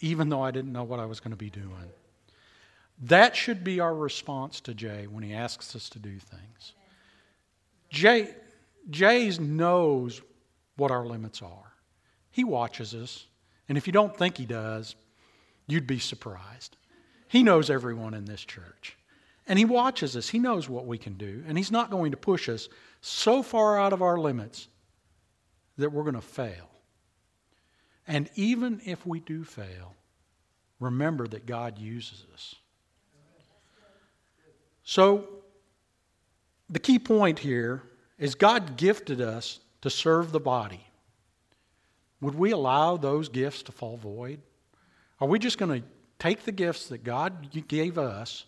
[0.01, 1.89] even though I didn't know what I was going to be doing.
[3.03, 6.73] That should be our response to Jay when he asks us to do things.
[7.89, 8.35] Jay,
[8.89, 10.21] Jay knows
[10.75, 11.71] what our limits are.
[12.29, 13.25] He watches us,
[13.69, 14.95] and if you don't think he does,
[15.65, 16.75] you'd be surprised.
[17.33, 18.95] He knows everyone in this church.
[19.47, 20.29] And he watches us.
[20.29, 21.43] He knows what we can do.
[21.47, 22.69] And he's not going to push us
[23.01, 24.67] so far out of our limits
[25.79, 26.69] that we're going to fail.
[28.07, 29.95] And even if we do fail,
[30.79, 32.53] remember that God uses us.
[34.83, 35.27] So,
[36.69, 37.81] the key point here
[38.19, 40.85] is God gifted us to serve the body.
[42.21, 44.39] Would we allow those gifts to fall void?
[45.19, 45.87] Are we just going to
[46.23, 48.45] take the gifts that God gave us,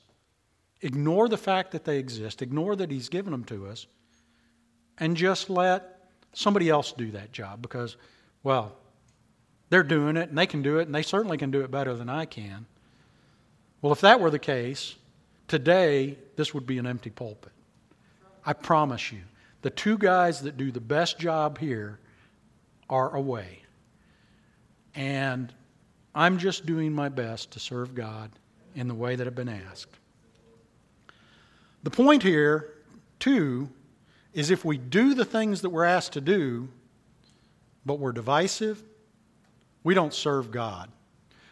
[0.82, 3.88] ignore the fact that they exist, ignore that He's given them to us,
[4.98, 7.98] and just let somebody else do that job because,
[8.44, 8.76] well,
[9.70, 11.96] they're doing it and they can do it and they certainly can do it better
[11.96, 12.66] than I can?
[13.82, 14.96] Well, if that were the case,
[15.48, 17.52] Today, this would be an empty pulpit.
[18.46, 19.22] I promise you.
[19.62, 22.00] The two guys that do the best job here
[22.90, 23.62] are away.
[24.96, 25.54] And
[26.16, 28.32] I'm just doing my best to serve God
[28.74, 29.98] in the way that I've been asked.
[31.84, 32.74] The point here,
[33.20, 33.70] too,
[34.34, 36.70] is if we do the things that we're asked to do,
[37.86, 38.82] but we're divisive,
[39.84, 40.90] we don't serve God.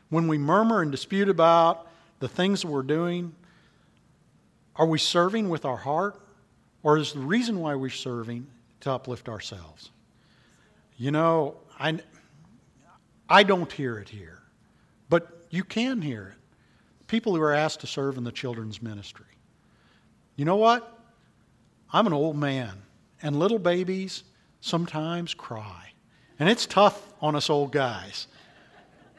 [0.10, 1.88] When we murmur and dispute about
[2.20, 3.36] the things that we're doing,
[4.76, 6.20] are we serving with our heart?
[6.84, 8.48] Or is the reason why we're serving
[8.82, 9.92] to uplift ourselves?
[10.98, 12.00] You know, I,
[13.30, 14.43] I don't hear it here,
[15.14, 17.06] but you can hear it.
[17.06, 19.28] People who are asked to serve in the children's ministry.
[20.38, 20.92] You know what?
[21.92, 22.72] I'm an old man,
[23.22, 24.24] and little babies
[24.62, 25.92] sometimes cry.
[26.40, 28.26] And it's tough on us old guys.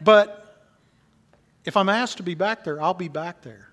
[0.00, 0.66] But
[1.64, 3.68] if I'm asked to be back there, I'll be back there.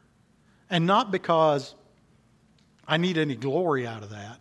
[0.69, 1.73] And not because
[2.87, 4.37] I need any glory out of that.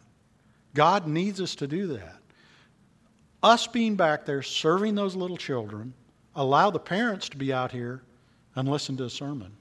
[0.75, 2.19] God needs us to do that.
[3.43, 5.95] Us being back there serving those little children,
[6.35, 8.03] allow the parents to be out here
[8.55, 9.53] and listen to a sermon.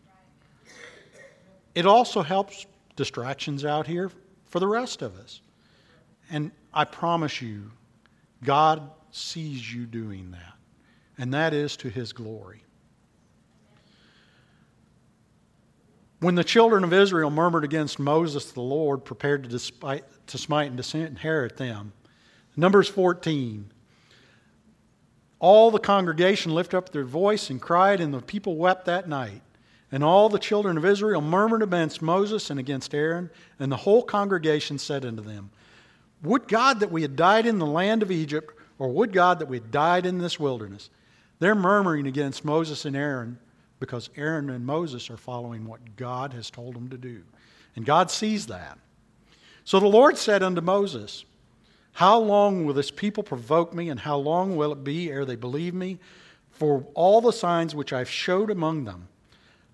[1.76, 4.12] It also helps distractions out here
[4.46, 5.42] for the rest of us.
[6.30, 7.72] And I promise you,
[8.44, 10.54] God sees you doing that,
[11.18, 12.64] and that is to His glory.
[16.20, 20.68] When the children of Israel murmured against Moses, the Lord prepared to, despite, to smite
[20.68, 21.94] and disinherit them.
[22.58, 23.72] Numbers 14.
[25.40, 29.42] All the congregation lifted up their voice and cried, and the people wept that night.
[29.92, 34.04] And all the children of Israel murmured against Moses and against Aaron, and the whole
[34.04, 35.50] congregation said unto them,
[36.24, 39.48] Would God that we had died in the land of Egypt, or would God that
[39.48, 40.90] we had died in this wilderness?
[41.40, 43.40] They're murmuring against Moses and Aaron
[43.80, 47.24] because Aaron and Moses are following what God has told them to do.
[47.76, 48.78] And God sees that.
[49.64, 51.24] So the Lord said unto Moses,
[51.94, 55.36] How long will this people provoke me, and how long will it be ere they
[55.36, 56.00] believe me?
[56.52, 59.08] For all the signs which I've showed among them,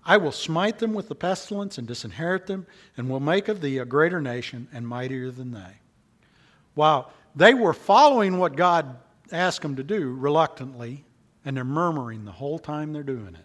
[0.04, 3.78] I will smite them with the pestilence and disinherit them, and will make of thee
[3.78, 5.78] a greater nation and mightier than they.
[6.74, 8.96] Wow, they were following what God
[9.32, 11.04] asked them to do reluctantly,
[11.44, 13.44] and they're murmuring the whole time they're doing it.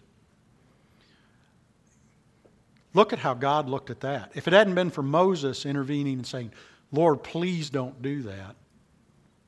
[2.94, 4.32] Look at how God looked at that.
[4.34, 6.52] If it hadn't been for Moses intervening and saying,
[6.92, 8.54] Lord, please don't do that,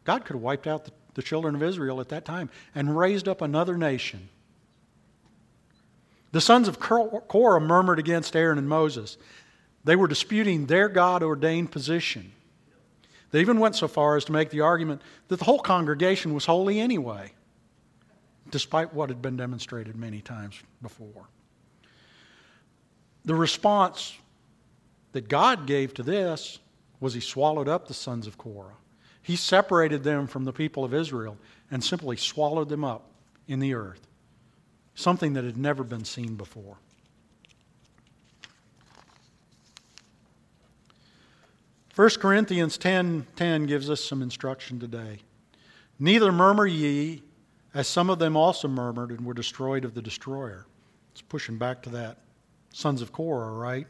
[0.04, 3.40] God could have wiped out the, children of Israel at that time and raised up
[3.40, 4.28] another nation.
[6.32, 9.16] The sons of Korah murmured against Aaron and Moses.
[9.84, 12.32] They were disputing their God ordained position.
[13.30, 16.46] They even went so far as to make the argument that the whole congregation was
[16.46, 17.32] holy anyway,
[18.50, 21.28] despite what had been demonstrated many times before.
[23.24, 24.16] The response
[25.12, 26.58] that God gave to this
[27.00, 28.74] was He swallowed up the sons of Korah.
[29.24, 31.38] He separated them from the people of Israel
[31.70, 33.10] and simply swallowed them up
[33.48, 34.06] in the earth,
[34.94, 36.76] something that had never been seen before.
[41.88, 45.20] First Corinthians 10:10 10, gives us some instruction today.
[45.98, 47.22] Neither murmur ye,
[47.72, 50.66] as some of them also murmured and were destroyed of the destroyer.
[51.12, 52.18] It's pushing back to that
[52.74, 53.86] sons of Korah, right?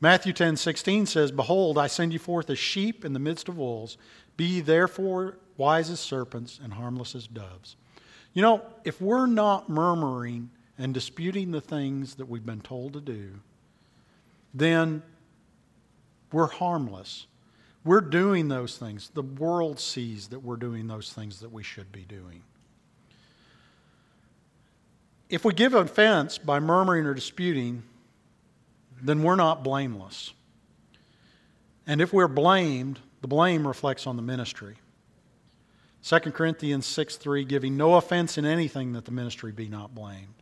[0.00, 3.56] Matthew 10 16 says, Behold, I send you forth as sheep in the midst of
[3.56, 3.96] wolves.
[4.36, 7.76] Be ye therefore wise as serpents and harmless as doves.
[8.34, 13.00] You know, if we're not murmuring and disputing the things that we've been told to
[13.00, 13.40] do,
[14.52, 15.02] then
[16.32, 17.26] we're harmless.
[17.84, 19.10] We're doing those things.
[19.14, 22.42] The world sees that we're doing those things that we should be doing.
[25.30, 27.84] If we give offense by murmuring or disputing,
[29.02, 30.32] then we're not blameless.
[31.86, 34.76] And if we're blamed, the blame reflects on the ministry.
[36.02, 40.34] 2 Corinthians 6 3, giving no offense in anything that the ministry be not blamed.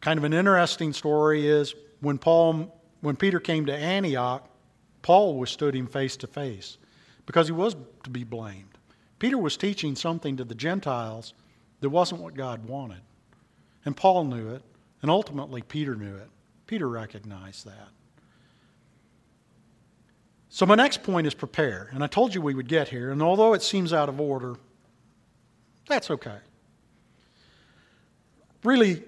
[0.00, 4.46] Kind of an interesting story is when Paul when Peter came to Antioch,
[5.02, 6.76] Paul withstood him face to face
[7.26, 7.74] because he was
[8.04, 8.78] to be blamed.
[9.18, 11.34] Peter was teaching something to the Gentiles
[11.80, 13.00] that wasn't what God wanted.
[13.84, 14.62] And Paul knew it,
[15.02, 16.28] and ultimately Peter knew it.
[16.66, 17.88] Peter recognized that.
[20.48, 21.90] So, my next point is prepare.
[21.92, 24.56] And I told you we would get here, and although it seems out of order,
[25.86, 26.38] that's okay.
[28.64, 29.02] Really,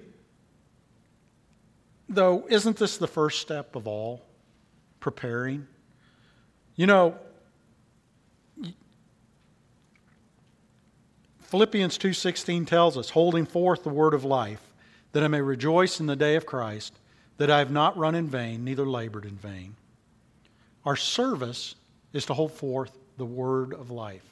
[2.08, 4.22] though, isn't this the first step of all?
[5.00, 5.66] Preparing.
[6.76, 7.18] You know,
[11.42, 14.71] Philippians 2:16 tells us, holding forth the word of life,
[15.12, 16.98] that I may rejoice in the day of Christ,
[17.36, 19.76] that I have not run in vain, neither labored in vain.
[20.84, 21.74] Our service
[22.12, 24.24] is to hold forth the word of life.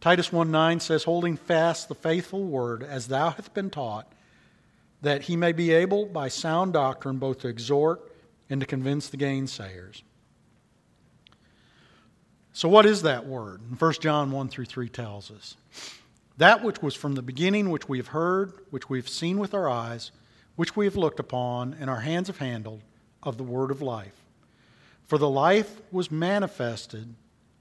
[0.00, 4.10] Titus 1 9 says, holding fast the faithful word as thou hast been taught,
[5.02, 8.12] that he may be able by sound doctrine both to exhort
[8.48, 10.02] and to convince the gainsayers.
[12.52, 13.60] So, what is that word?
[13.80, 15.56] 1 John 1 through 3 tells us
[16.38, 19.52] that which was from the beginning, which we have heard, which we have seen with
[19.54, 20.10] our eyes,
[20.56, 22.80] which we have looked upon, and our hands have handled,
[23.22, 24.24] of the word of life.
[25.06, 27.14] For the life was manifested,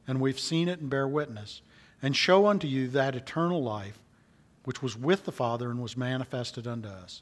[0.08, 1.62] and we've seen it and bear witness,
[2.02, 4.00] and show unto you that eternal life
[4.64, 7.22] which was with the Father and was manifested unto us.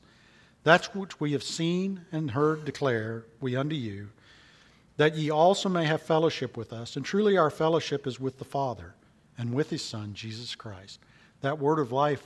[0.63, 4.09] That's which we have seen and heard declare we unto you
[4.97, 6.95] that ye also may have fellowship with us.
[6.95, 8.95] And truly, our fellowship is with the Father
[9.37, 10.99] and with his Son, Jesus Christ.
[11.41, 12.23] That word of life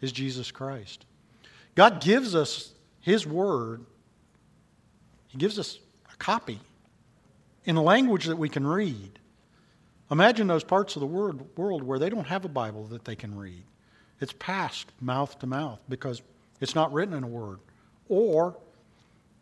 [0.00, 1.04] is Jesus Christ.
[1.74, 3.84] God gives us his word,
[5.28, 5.78] he gives us
[6.12, 6.58] a copy
[7.64, 9.18] in a language that we can read.
[10.10, 13.36] Imagine those parts of the world where they don't have a Bible that they can
[13.36, 13.62] read.
[14.20, 16.20] It's passed mouth to mouth because
[16.60, 17.60] it's not written in a word.
[18.08, 18.56] Or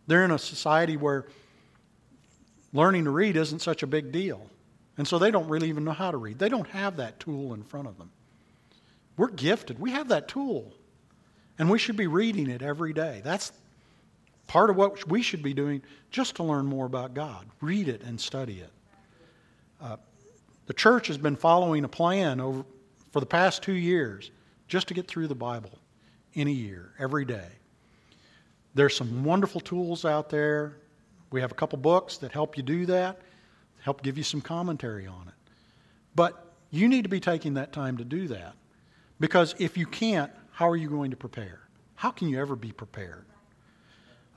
[0.06, 1.26] they're in a society where
[2.72, 4.46] learning to read isn't such a big deal.
[4.98, 6.38] And so they don't really even know how to read.
[6.38, 8.10] They don't have that tool in front of them.
[9.18, 9.78] We're gifted.
[9.78, 10.72] We have that tool.
[11.58, 13.20] And we should be reading it every day.
[13.22, 13.52] That's
[14.46, 17.44] part of what we should be doing just to learn more about God.
[17.60, 18.70] Read it and study it.
[19.82, 19.96] Uh,
[20.66, 22.64] the church has been following a plan over,
[23.12, 24.30] for the past two years
[24.68, 25.78] just to get through the Bible
[26.32, 27.48] in a year, every day.
[28.74, 30.76] There's some wonderful tools out there
[31.30, 33.20] we have a couple books that help you do that,
[33.80, 35.34] help give you some commentary on it.
[36.14, 38.54] But you need to be taking that time to do that.
[39.20, 41.60] Because if you can't, how are you going to prepare?
[41.96, 43.24] How can you ever be prepared?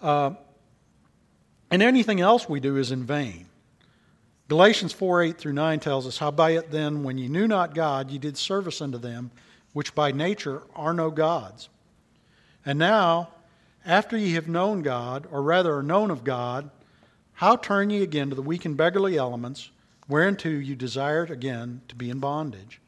[0.02, 0.32] Uh,
[1.70, 3.46] and anything else we do is in vain.
[4.50, 8.18] Galatians 4 8 through 9 tells us, Howbeit then, when ye knew not God, ye
[8.18, 9.32] did service unto them,
[9.72, 11.70] which by nature are no gods.
[12.66, 13.30] And now,
[13.86, 16.70] after ye have known God, or rather are known of God,
[17.34, 19.72] how turn ye again to the weak and beggarly elements,
[20.10, 22.81] whereunto you desired again to be in bondage?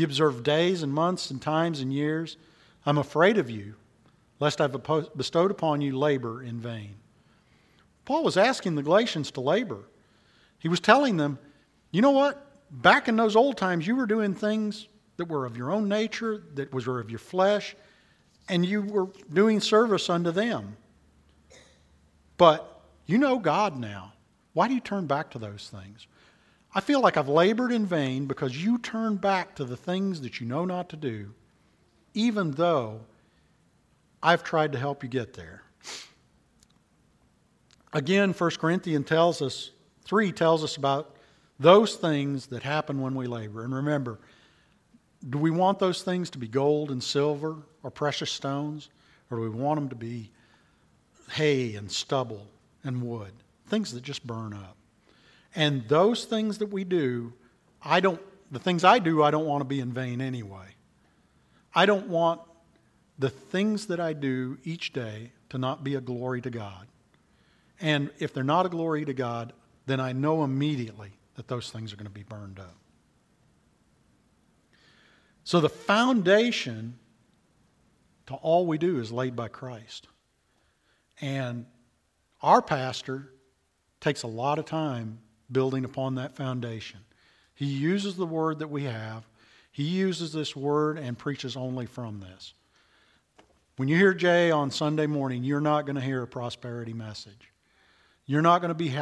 [0.00, 2.38] Ye observe days and months and times and years.
[2.86, 3.74] I'm afraid of you,
[4.38, 6.94] lest I have bestowed upon you labor in vain.
[8.06, 9.80] Paul was asking the Galatians to labor.
[10.58, 11.38] He was telling them,
[11.90, 12.46] you know what?
[12.70, 14.88] Back in those old times, you were doing things
[15.18, 17.76] that were of your own nature, that was of your flesh,
[18.48, 20.78] and you were doing service unto them.
[22.38, 24.14] But you know God now.
[24.54, 26.06] Why do you turn back to those things?
[26.72, 30.40] I feel like I've labored in vain because you turn back to the things that
[30.40, 31.34] you know not to do,
[32.14, 33.00] even though
[34.22, 35.62] I've tried to help you get there.
[37.92, 39.70] Again, 1 Corinthians tells us
[40.04, 41.16] 3 tells us about
[41.58, 43.64] those things that happen when we labor.
[43.64, 44.18] And remember,
[45.28, 48.88] do we want those things to be gold and silver or precious stones?
[49.30, 50.30] Or do we want them to be
[51.32, 52.46] hay and stubble
[52.84, 53.32] and wood?
[53.66, 54.76] Things that just burn up.
[55.54, 57.32] And those things that we do,
[57.82, 58.20] I don't,
[58.52, 60.66] the things I do, I don't want to be in vain anyway.
[61.74, 62.40] I don't want
[63.18, 66.86] the things that I do each day to not be a glory to God.
[67.80, 69.52] And if they're not a glory to God,
[69.86, 72.76] then I know immediately that those things are going to be burned up.
[75.44, 76.98] So the foundation
[78.26, 80.06] to all we do is laid by Christ.
[81.20, 81.66] And
[82.42, 83.32] our pastor
[84.00, 85.18] takes a lot of time
[85.50, 87.00] building upon that foundation.
[87.54, 89.26] He uses the word that we have,
[89.72, 92.54] he uses this word and preaches only from this.
[93.76, 97.50] When you hear Jay on Sunday morning, you're not going to hear a prosperity message.
[98.26, 98.94] You're not going to be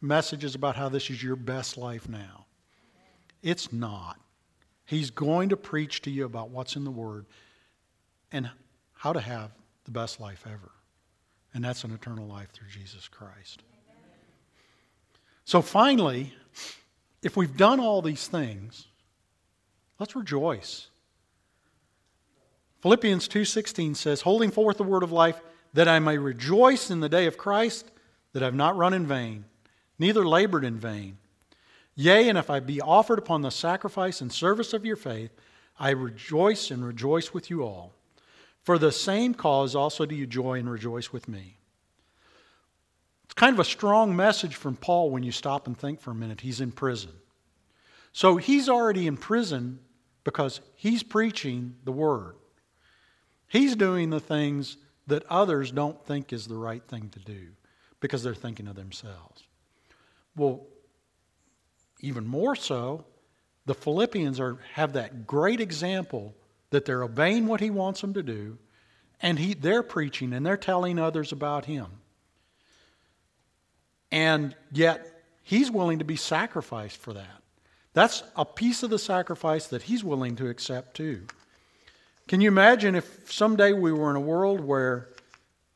[0.00, 2.46] messages about how this is your best life now.
[3.42, 4.18] It's not.
[4.84, 7.26] He's going to preach to you about what's in the Word
[8.30, 8.50] and
[8.94, 9.50] how to have
[9.84, 10.70] the best life ever.
[11.54, 13.62] And that's an eternal life through Jesus Christ.
[15.44, 16.34] So finally,
[17.22, 18.86] if we've done all these things,
[19.98, 20.88] let's rejoice.
[22.80, 25.40] Philippians 2:16 says, "Holding forth the word of life,
[25.72, 27.90] that I may rejoice in the day of Christ,
[28.32, 29.44] that I've not run in vain,
[29.98, 31.18] neither labored in vain.
[31.94, 35.30] Yea, and if I be offered upon the sacrifice and service of your faith,
[35.78, 37.92] I rejoice and rejoice with you all.
[38.62, 41.56] For the same cause also do you joy and rejoice with me.
[43.32, 46.14] It's kind of a strong message from Paul when you stop and think for a
[46.14, 46.42] minute.
[46.42, 47.12] He's in prison.
[48.12, 49.78] So he's already in prison
[50.22, 52.34] because he's preaching the word.
[53.48, 54.76] He's doing the things
[55.06, 57.48] that others don't think is the right thing to do
[58.00, 59.44] because they're thinking of themselves.
[60.36, 60.66] Well,
[62.00, 63.06] even more so,
[63.64, 66.34] the Philippians are, have that great example
[66.68, 68.58] that they're obeying what he wants them to do,
[69.22, 71.86] and he, they're preaching and they're telling others about him.
[74.12, 77.42] And yet, he's willing to be sacrificed for that.
[77.94, 81.26] That's a piece of the sacrifice that he's willing to accept too.
[82.28, 85.08] Can you imagine if someday we were in a world where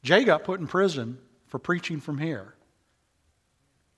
[0.02, 1.18] Jay got put in prison
[1.48, 2.54] for preaching from here?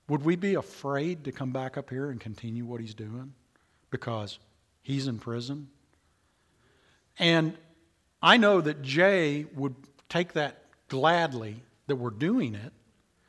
[0.09, 3.35] Would we be afraid to come back up here and continue what he's doing
[3.91, 4.39] because
[4.83, 5.69] he's in prison?
[7.19, 7.57] And
[8.23, 9.75] I know that Jay would
[10.09, 12.73] take that gladly that we're doing it,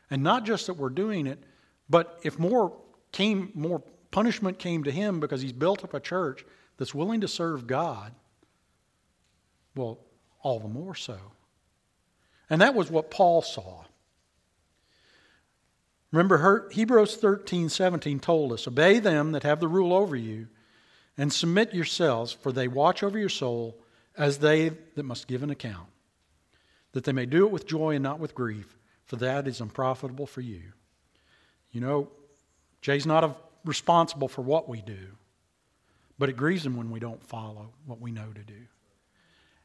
[0.10, 1.44] and not just that we're doing it,
[1.90, 2.78] but if more
[3.12, 6.46] came, more punishment came to him because he's built up a church
[6.78, 8.14] that's willing to serve God,
[9.76, 10.00] well,
[10.42, 11.18] all the more so.
[12.50, 13.84] And that was what Paul saw.
[16.12, 20.48] Remember, Hebrews 13, 17 told us, Obey them that have the rule over you,
[21.18, 23.78] and submit yourselves, for they watch over your soul
[24.18, 25.88] as they that must give an account,
[26.94, 28.79] that they may do it with joy and not with grief,
[29.10, 30.62] for that is unprofitable for you.
[31.72, 32.12] You know,
[32.82, 35.18] Jay's not responsible for what we do,
[36.18, 38.68] but it grieves him when we don't follow what we know to do.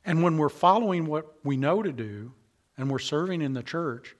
[0.05, 2.33] And when we're following what we know to do,
[2.77, 4.17] and we're serving in the church,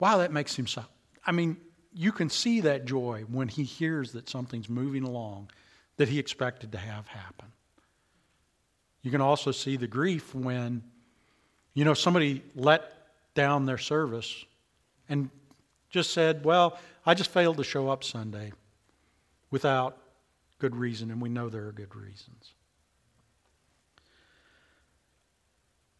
[0.00, 0.84] Wow, that makes him so.
[1.26, 1.56] I mean,
[1.92, 5.50] you can see that joy when he hears that something's moving along
[5.96, 7.48] that he expected to have happen.
[9.02, 10.84] You can also see the grief when,
[11.74, 12.92] you know, somebody let
[13.38, 14.44] down their service
[15.08, 15.30] and
[15.90, 16.76] just said, Well,
[17.06, 18.52] I just failed to show up Sunday
[19.52, 19.96] without
[20.58, 22.54] good reason, and we know there are good reasons.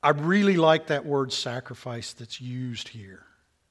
[0.03, 3.23] I really like that word sacrifice that's used here.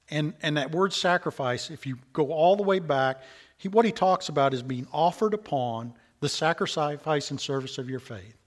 [0.10, 3.22] And, and that word sacrifice, if you go all the way back,
[3.58, 8.00] he, what he talks about is being offered upon the sacrifice and service of your
[8.00, 8.38] faith.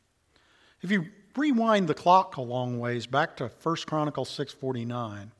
[0.80, 5.32] If you rewind the clock a long ways back to 1 Chronicles 649,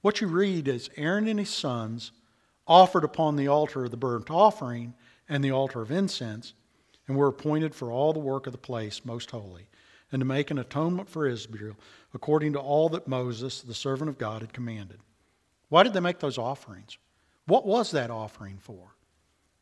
[0.00, 2.12] what you read is Aaron and his sons
[2.66, 4.94] offered upon the altar of the burnt offering
[5.28, 6.54] and the altar of incense,
[7.06, 9.68] and were appointed for all the work of the place most holy,
[10.10, 11.76] and to make an atonement for Israel,
[12.14, 15.00] according to all that Moses, the servant of God, had commanded.
[15.68, 16.98] Why did they make those offerings?
[17.46, 18.94] What was that offering for?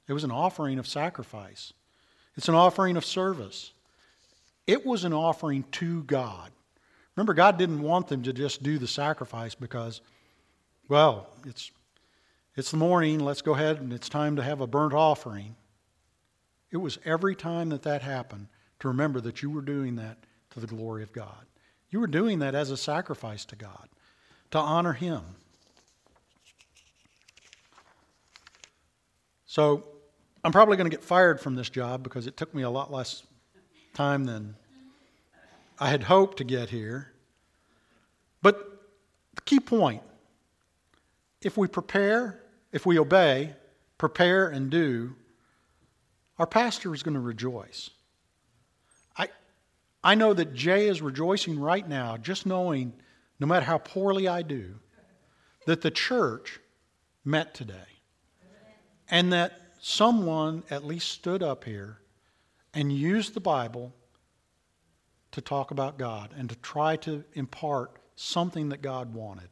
[0.09, 1.73] It was an offering of sacrifice,
[2.37, 3.73] it's an offering of service.
[4.67, 6.51] It was an offering to God.
[7.17, 10.01] Remember, God didn't want them to just do the sacrifice because,
[10.89, 11.71] well, it's,
[12.57, 15.57] it's the morning, let's go ahead and it's time to have a burnt offering.
[16.71, 18.47] It was every time that that happened
[18.79, 20.19] to remember that you were doing that
[20.51, 21.47] to the glory of God.
[21.91, 23.89] You were doing that as a sacrifice to God,
[24.53, 25.23] to honor Him.
[29.47, 29.85] So
[30.45, 32.93] I'm probably going to get fired from this job because it took me a lot
[32.93, 33.25] less
[34.01, 34.57] time than
[35.79, 37.13] I had hoped to get here.
[38.41, 38.57] But
[39.35, 40.03] the key point
[41.43, 42.41] if we prepare,
[42.73, 43.55] if we obey,
[43.99, 45.15] prepare, and do,
[46.39, 47.91] our pastor is going to rejoice.
[49.17, 49.29] I,
[50.03, 52.93] I know that Jay is rejoicing right now, just knowing,
[53.39, 54.77] no matter how poorly I do,
[55.67, 56.59] that the church
[57.25, 57.91] met today.
[59.11, 62.00] And that someone at least stood up here
[62.75, 63.93] and use the Bible
[65.33, 69.49] to talk about God and to try to impart something that God wanted.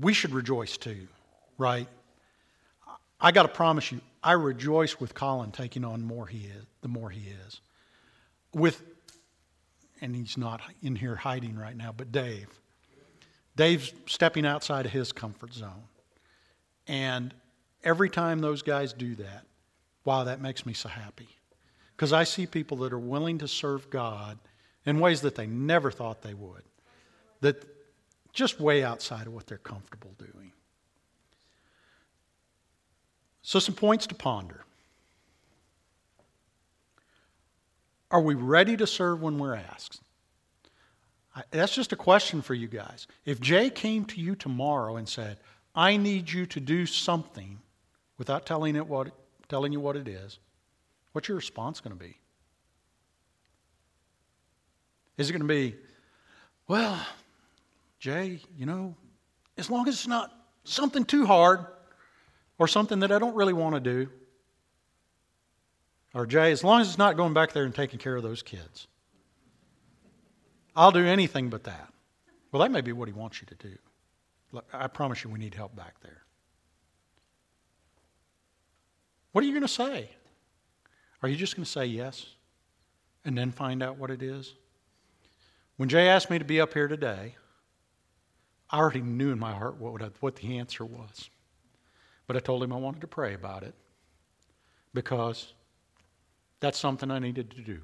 [0.00, 1.08] We should rejoice too,
[1.56, 1.88] right?
[3.20, 6.88] I got to promise you, I rejoice with Colin taking on more he is, the
[6.88, 7.60] more he is.
[8.52, 8.82] With,
[10.00, 12.48] and he's not in here hiding right now, but Dave.
[13.56, 15.84] Dave's stepping outside of his comfort zone.
[16.86, 17.34] And
[17.82, 19.44] every time those guys do that,
[20.08, 21.28] wow, that makes me so happy.
[21.94, 24.38] Because I see people that are willing to serve God
[24.86, 26.62] in ways that they never thought they would,
[27.42, 27.62] that
[28.32, 30.52] just way outside of what they're comfortable doing.
[33.42, 34.64] So, some points to ponder.
[38.10, 40.00] Are we ready to serve when we're asked?
[41.50, 43.06] That's just a question for you guys.
[43.26, 45.36] If Jay came to you tomorrow and said,
[45.74, 47.58] I need you to do something
[48.16, 49.12] without telling, it what,
[49.48, 50.38] telling you what it is,
[51.12, 52.16] what's your response going to be?
[55.16, 55.74] Is it going to be,
[56.68, 56.98] well,
[57.98, 58.94] Jay, you know,
[59.56, 60.32] as long as it's not
[60.64, 61.66] something too hard
[62.58, 64.08] or something that I don't really want to do,
[66.14, 68.42] or Jay, as long as it's not going back there and taking care of those
[68.42, 68.86] kids,
[70.76, 71.92] I'll do anything but that.
[72.52, 73.76] Well, that may be what he wants you to do.
[74.52, 76.22] Look, I promise you we need help back there.
[79.32, 80.10] What are you going to say?
[81.22, 82.26] Are you just going to say yes
[83.24, 84.54] and then find out what it is?
[85.76, 87.36] When Jay asked me to be up here today,
[88.70, 91.30] I already knew in my heart what, I, what the answer was.
[92.26, 93.74] But I told him I wanted to pray about it
[94.92, 95.52] because
[96.60, 97.80] that's something I needed to do.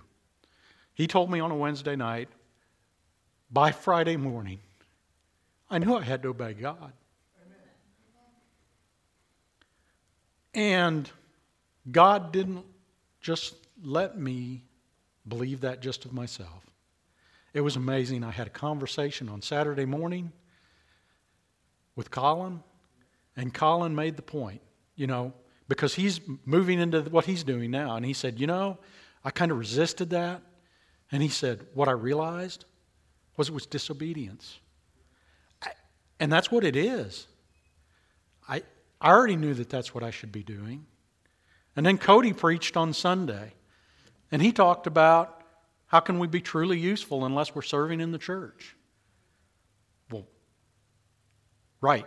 [0.95, 2.29] He told me on a Wednesday night,
[3.51, 4.61] by Friday morning,
[5.71, 6.93] I knew I had to obey God.
[10.57, 10.73] Amen.
[10.73, 11.11] And
[11.91, 12.65] God didn't
[13.21, 14.65] just let me
[15.27, 16.65] believe that just of myself.
[17.53, 18.25] It was amazing.
[18.25, 20.33] I had a conversation on Saturday morning
[21.97, 22.63] with Colin,
[23.37, 24.61] and Colin made the point,
[24.97, 25.33] you know,
[25.69, 27.97] because he's moving into what he's doing now.
[27.97, 28.79] And he said, You know,
[29.25, 30.43] I kind of resisted that.
[31.13, 32.65] And he said, What I realized
[33.37, 34.59] was it was disobedience.
[36.21, 37.27] And that's what it is.
[38.49, 38.63] I,
[39.01, 40.87] I already knew that that's what I should be doing.
[41.77, 43.53] And then Cody preached on Sunday,
[44.31, 45.43] and he talked about
[45.87, 48.77] how can we be truly useful unless we're serving in the church?
[50.11, 50.27] Well,
[51.81, 52.07] right.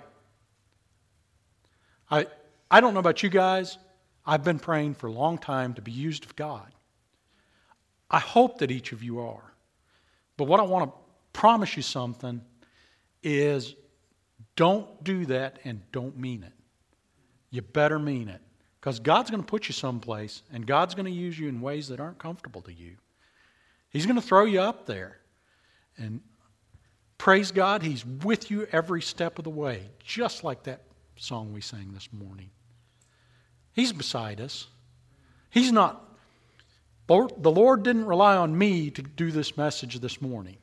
[2.10, 2.28] I,
[2.70, 3.78] I don't know about you guys.
[4.26, 6.70] I've been praying for a long time to be used of God.
[8.10, 9.54] I hope that each of you are.
[10.38, 10.98] But what I want to
[11.34, 12.42] promise you something
[13.24, 13.76] is
[14.56, 16.54] don't do that and don't mean it.
[17.50, 18.42] You better mean it.
[18.80, 21.88] Because God's going to put you someplace and God's going to use you in ways
[21.88, 22.96] that aren't comfortable to you.
[23.90, 25.18] He's going to throw you up there.
[25.98, 26.22] And
[27.18, 30.84] praise God, He's with you every step of the way, just like that
[31.16, 32.52] song we sang this morning.
[33.74, 34.68] He's beside us.
[35.50, 36.08] He's not
[37.08, 40.58] the Lord didn't rely on me to do this message this morning.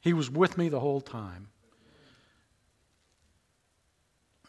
[0.00, 1.48] He was with me the whole time.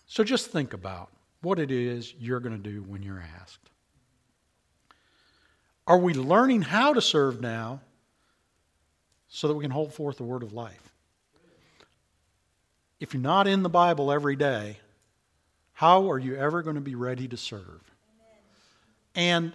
[0.05, 1.09] So just think about
[1.41, 3.69] what it is you're going to do when you're asked.
[5.87, 7.81] Are we learning how to serve now
[9.27, 10.91] so that we can hold forth the word of life?
[12.99, 14.77] If you're not in the Bible every day,
[15.73, 17.81] how are you ever going to be ready to serve?
[19.15, 19.53] And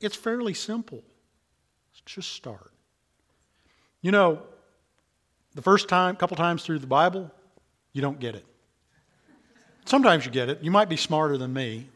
[0.00, 1.02] it's fairly simple.
[2.06, 2.70] Just start.
[4.00, 4.42] You know,
[5.54, 7.30] the first time, couple times through the Bible,
[7.92, 8.46] you don't get it.
[9.88, 10.62] Sometimes you get it.
[10.62, 11.88] You might be smarter than me,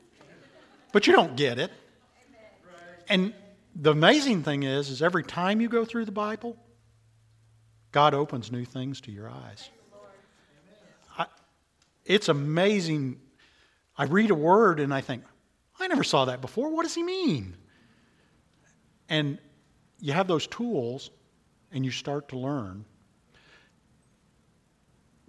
[0.93, 1.71] but you don't get it.
[3.07, 3.35] And
[3.77, 6.57] the amazing thing is, is every time you go through the Bible,
[7.91, 9.69] God opens new things to your eyes.
[11.19, 11.27] I,
[12.07, 13.21] it's amazing.
[13.99, 15.25] I read a word and I think,
[15.79, 16.71] I never saw that before.
[16.71, 17.59] What does he mean?
[19.11, 19.37] And
[20.01, 21.11] you have those tools
[21.71, 22.87] and you start to learn.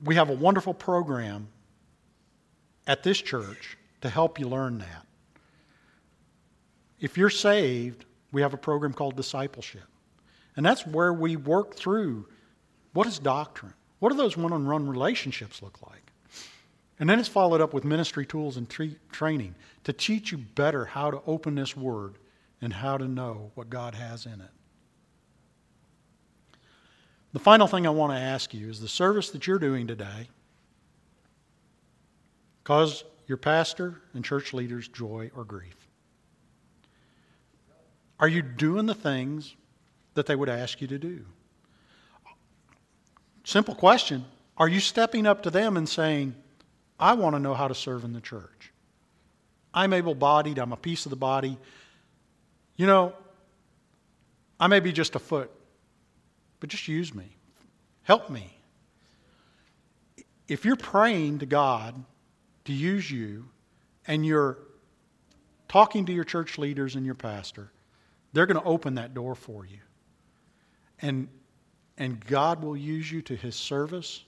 [0.02, 1.50] We have a wonderful program
[2.88, 5.06] at this church to help you learn that.
[7.00, 9.84] If you're saved, we have a program called discipleship.
[10.56, 12.28] And that's where we work through
[12.94, 13.74] what is doctrine?
[14.00, 16.12] What do those one on one relationships look like?
[17.00, 20.86] And then it's followed up with ministry tools and tre- training to teach you better
[20.86, 22.18] how to open this word
[22.62, 24.52] and how to know what God has in it.
[27.34, 30.30] The final thing I want to ask you is the service that you're doing today
[32.64, 35.76] cause your pastor and church leaders joy or grief?
[38.20, 39.56] Are you doing the things
[40.14, 41.26] that they would ask you to do?
[43.44, 44.26] Simple question.
[44.58, 46.36] Are you stepping up to them and saying,
[47.00, 48.72] I want to know how to serve in the church?
[49.74, 51.58] I'm able bodied, I'm a piece of the body.
[52.76, 53.14] You know,
[54.60, 55.52] I may be just a foot,
[56.60, 57.36] but just use me.
[58.04, 58.56] Help me.
[60.48, 61.96] If you're praying to God
[62.66, 63.46] to use you
[64.08, 64.58] and you're
[65.68, 67.72] talking to your church leaders and your pastor,
[68.34, 69.80] they're going to open that door for you.
[71.02, 71.28] And,
[71.98, 74.24] and God will use you to his service,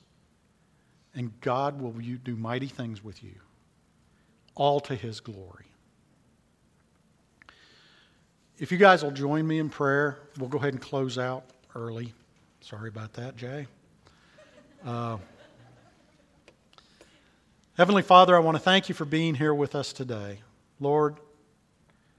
[1.14, 3.36] and God will do mighty things with you,
[4.56, 5.66] all to his glory.
[8.58, 11.44] If you guys will join me in prayer, we'll go ahead and close out
[11.76, 12.14] early.
[12.62, 13.68] Sorry about that, Jay.
[14.86, 15.18] Uh,
[17.78, 20.40] Heavenly Father, I want to thank you for being here with us today.
[20.80, 21.18] Lord,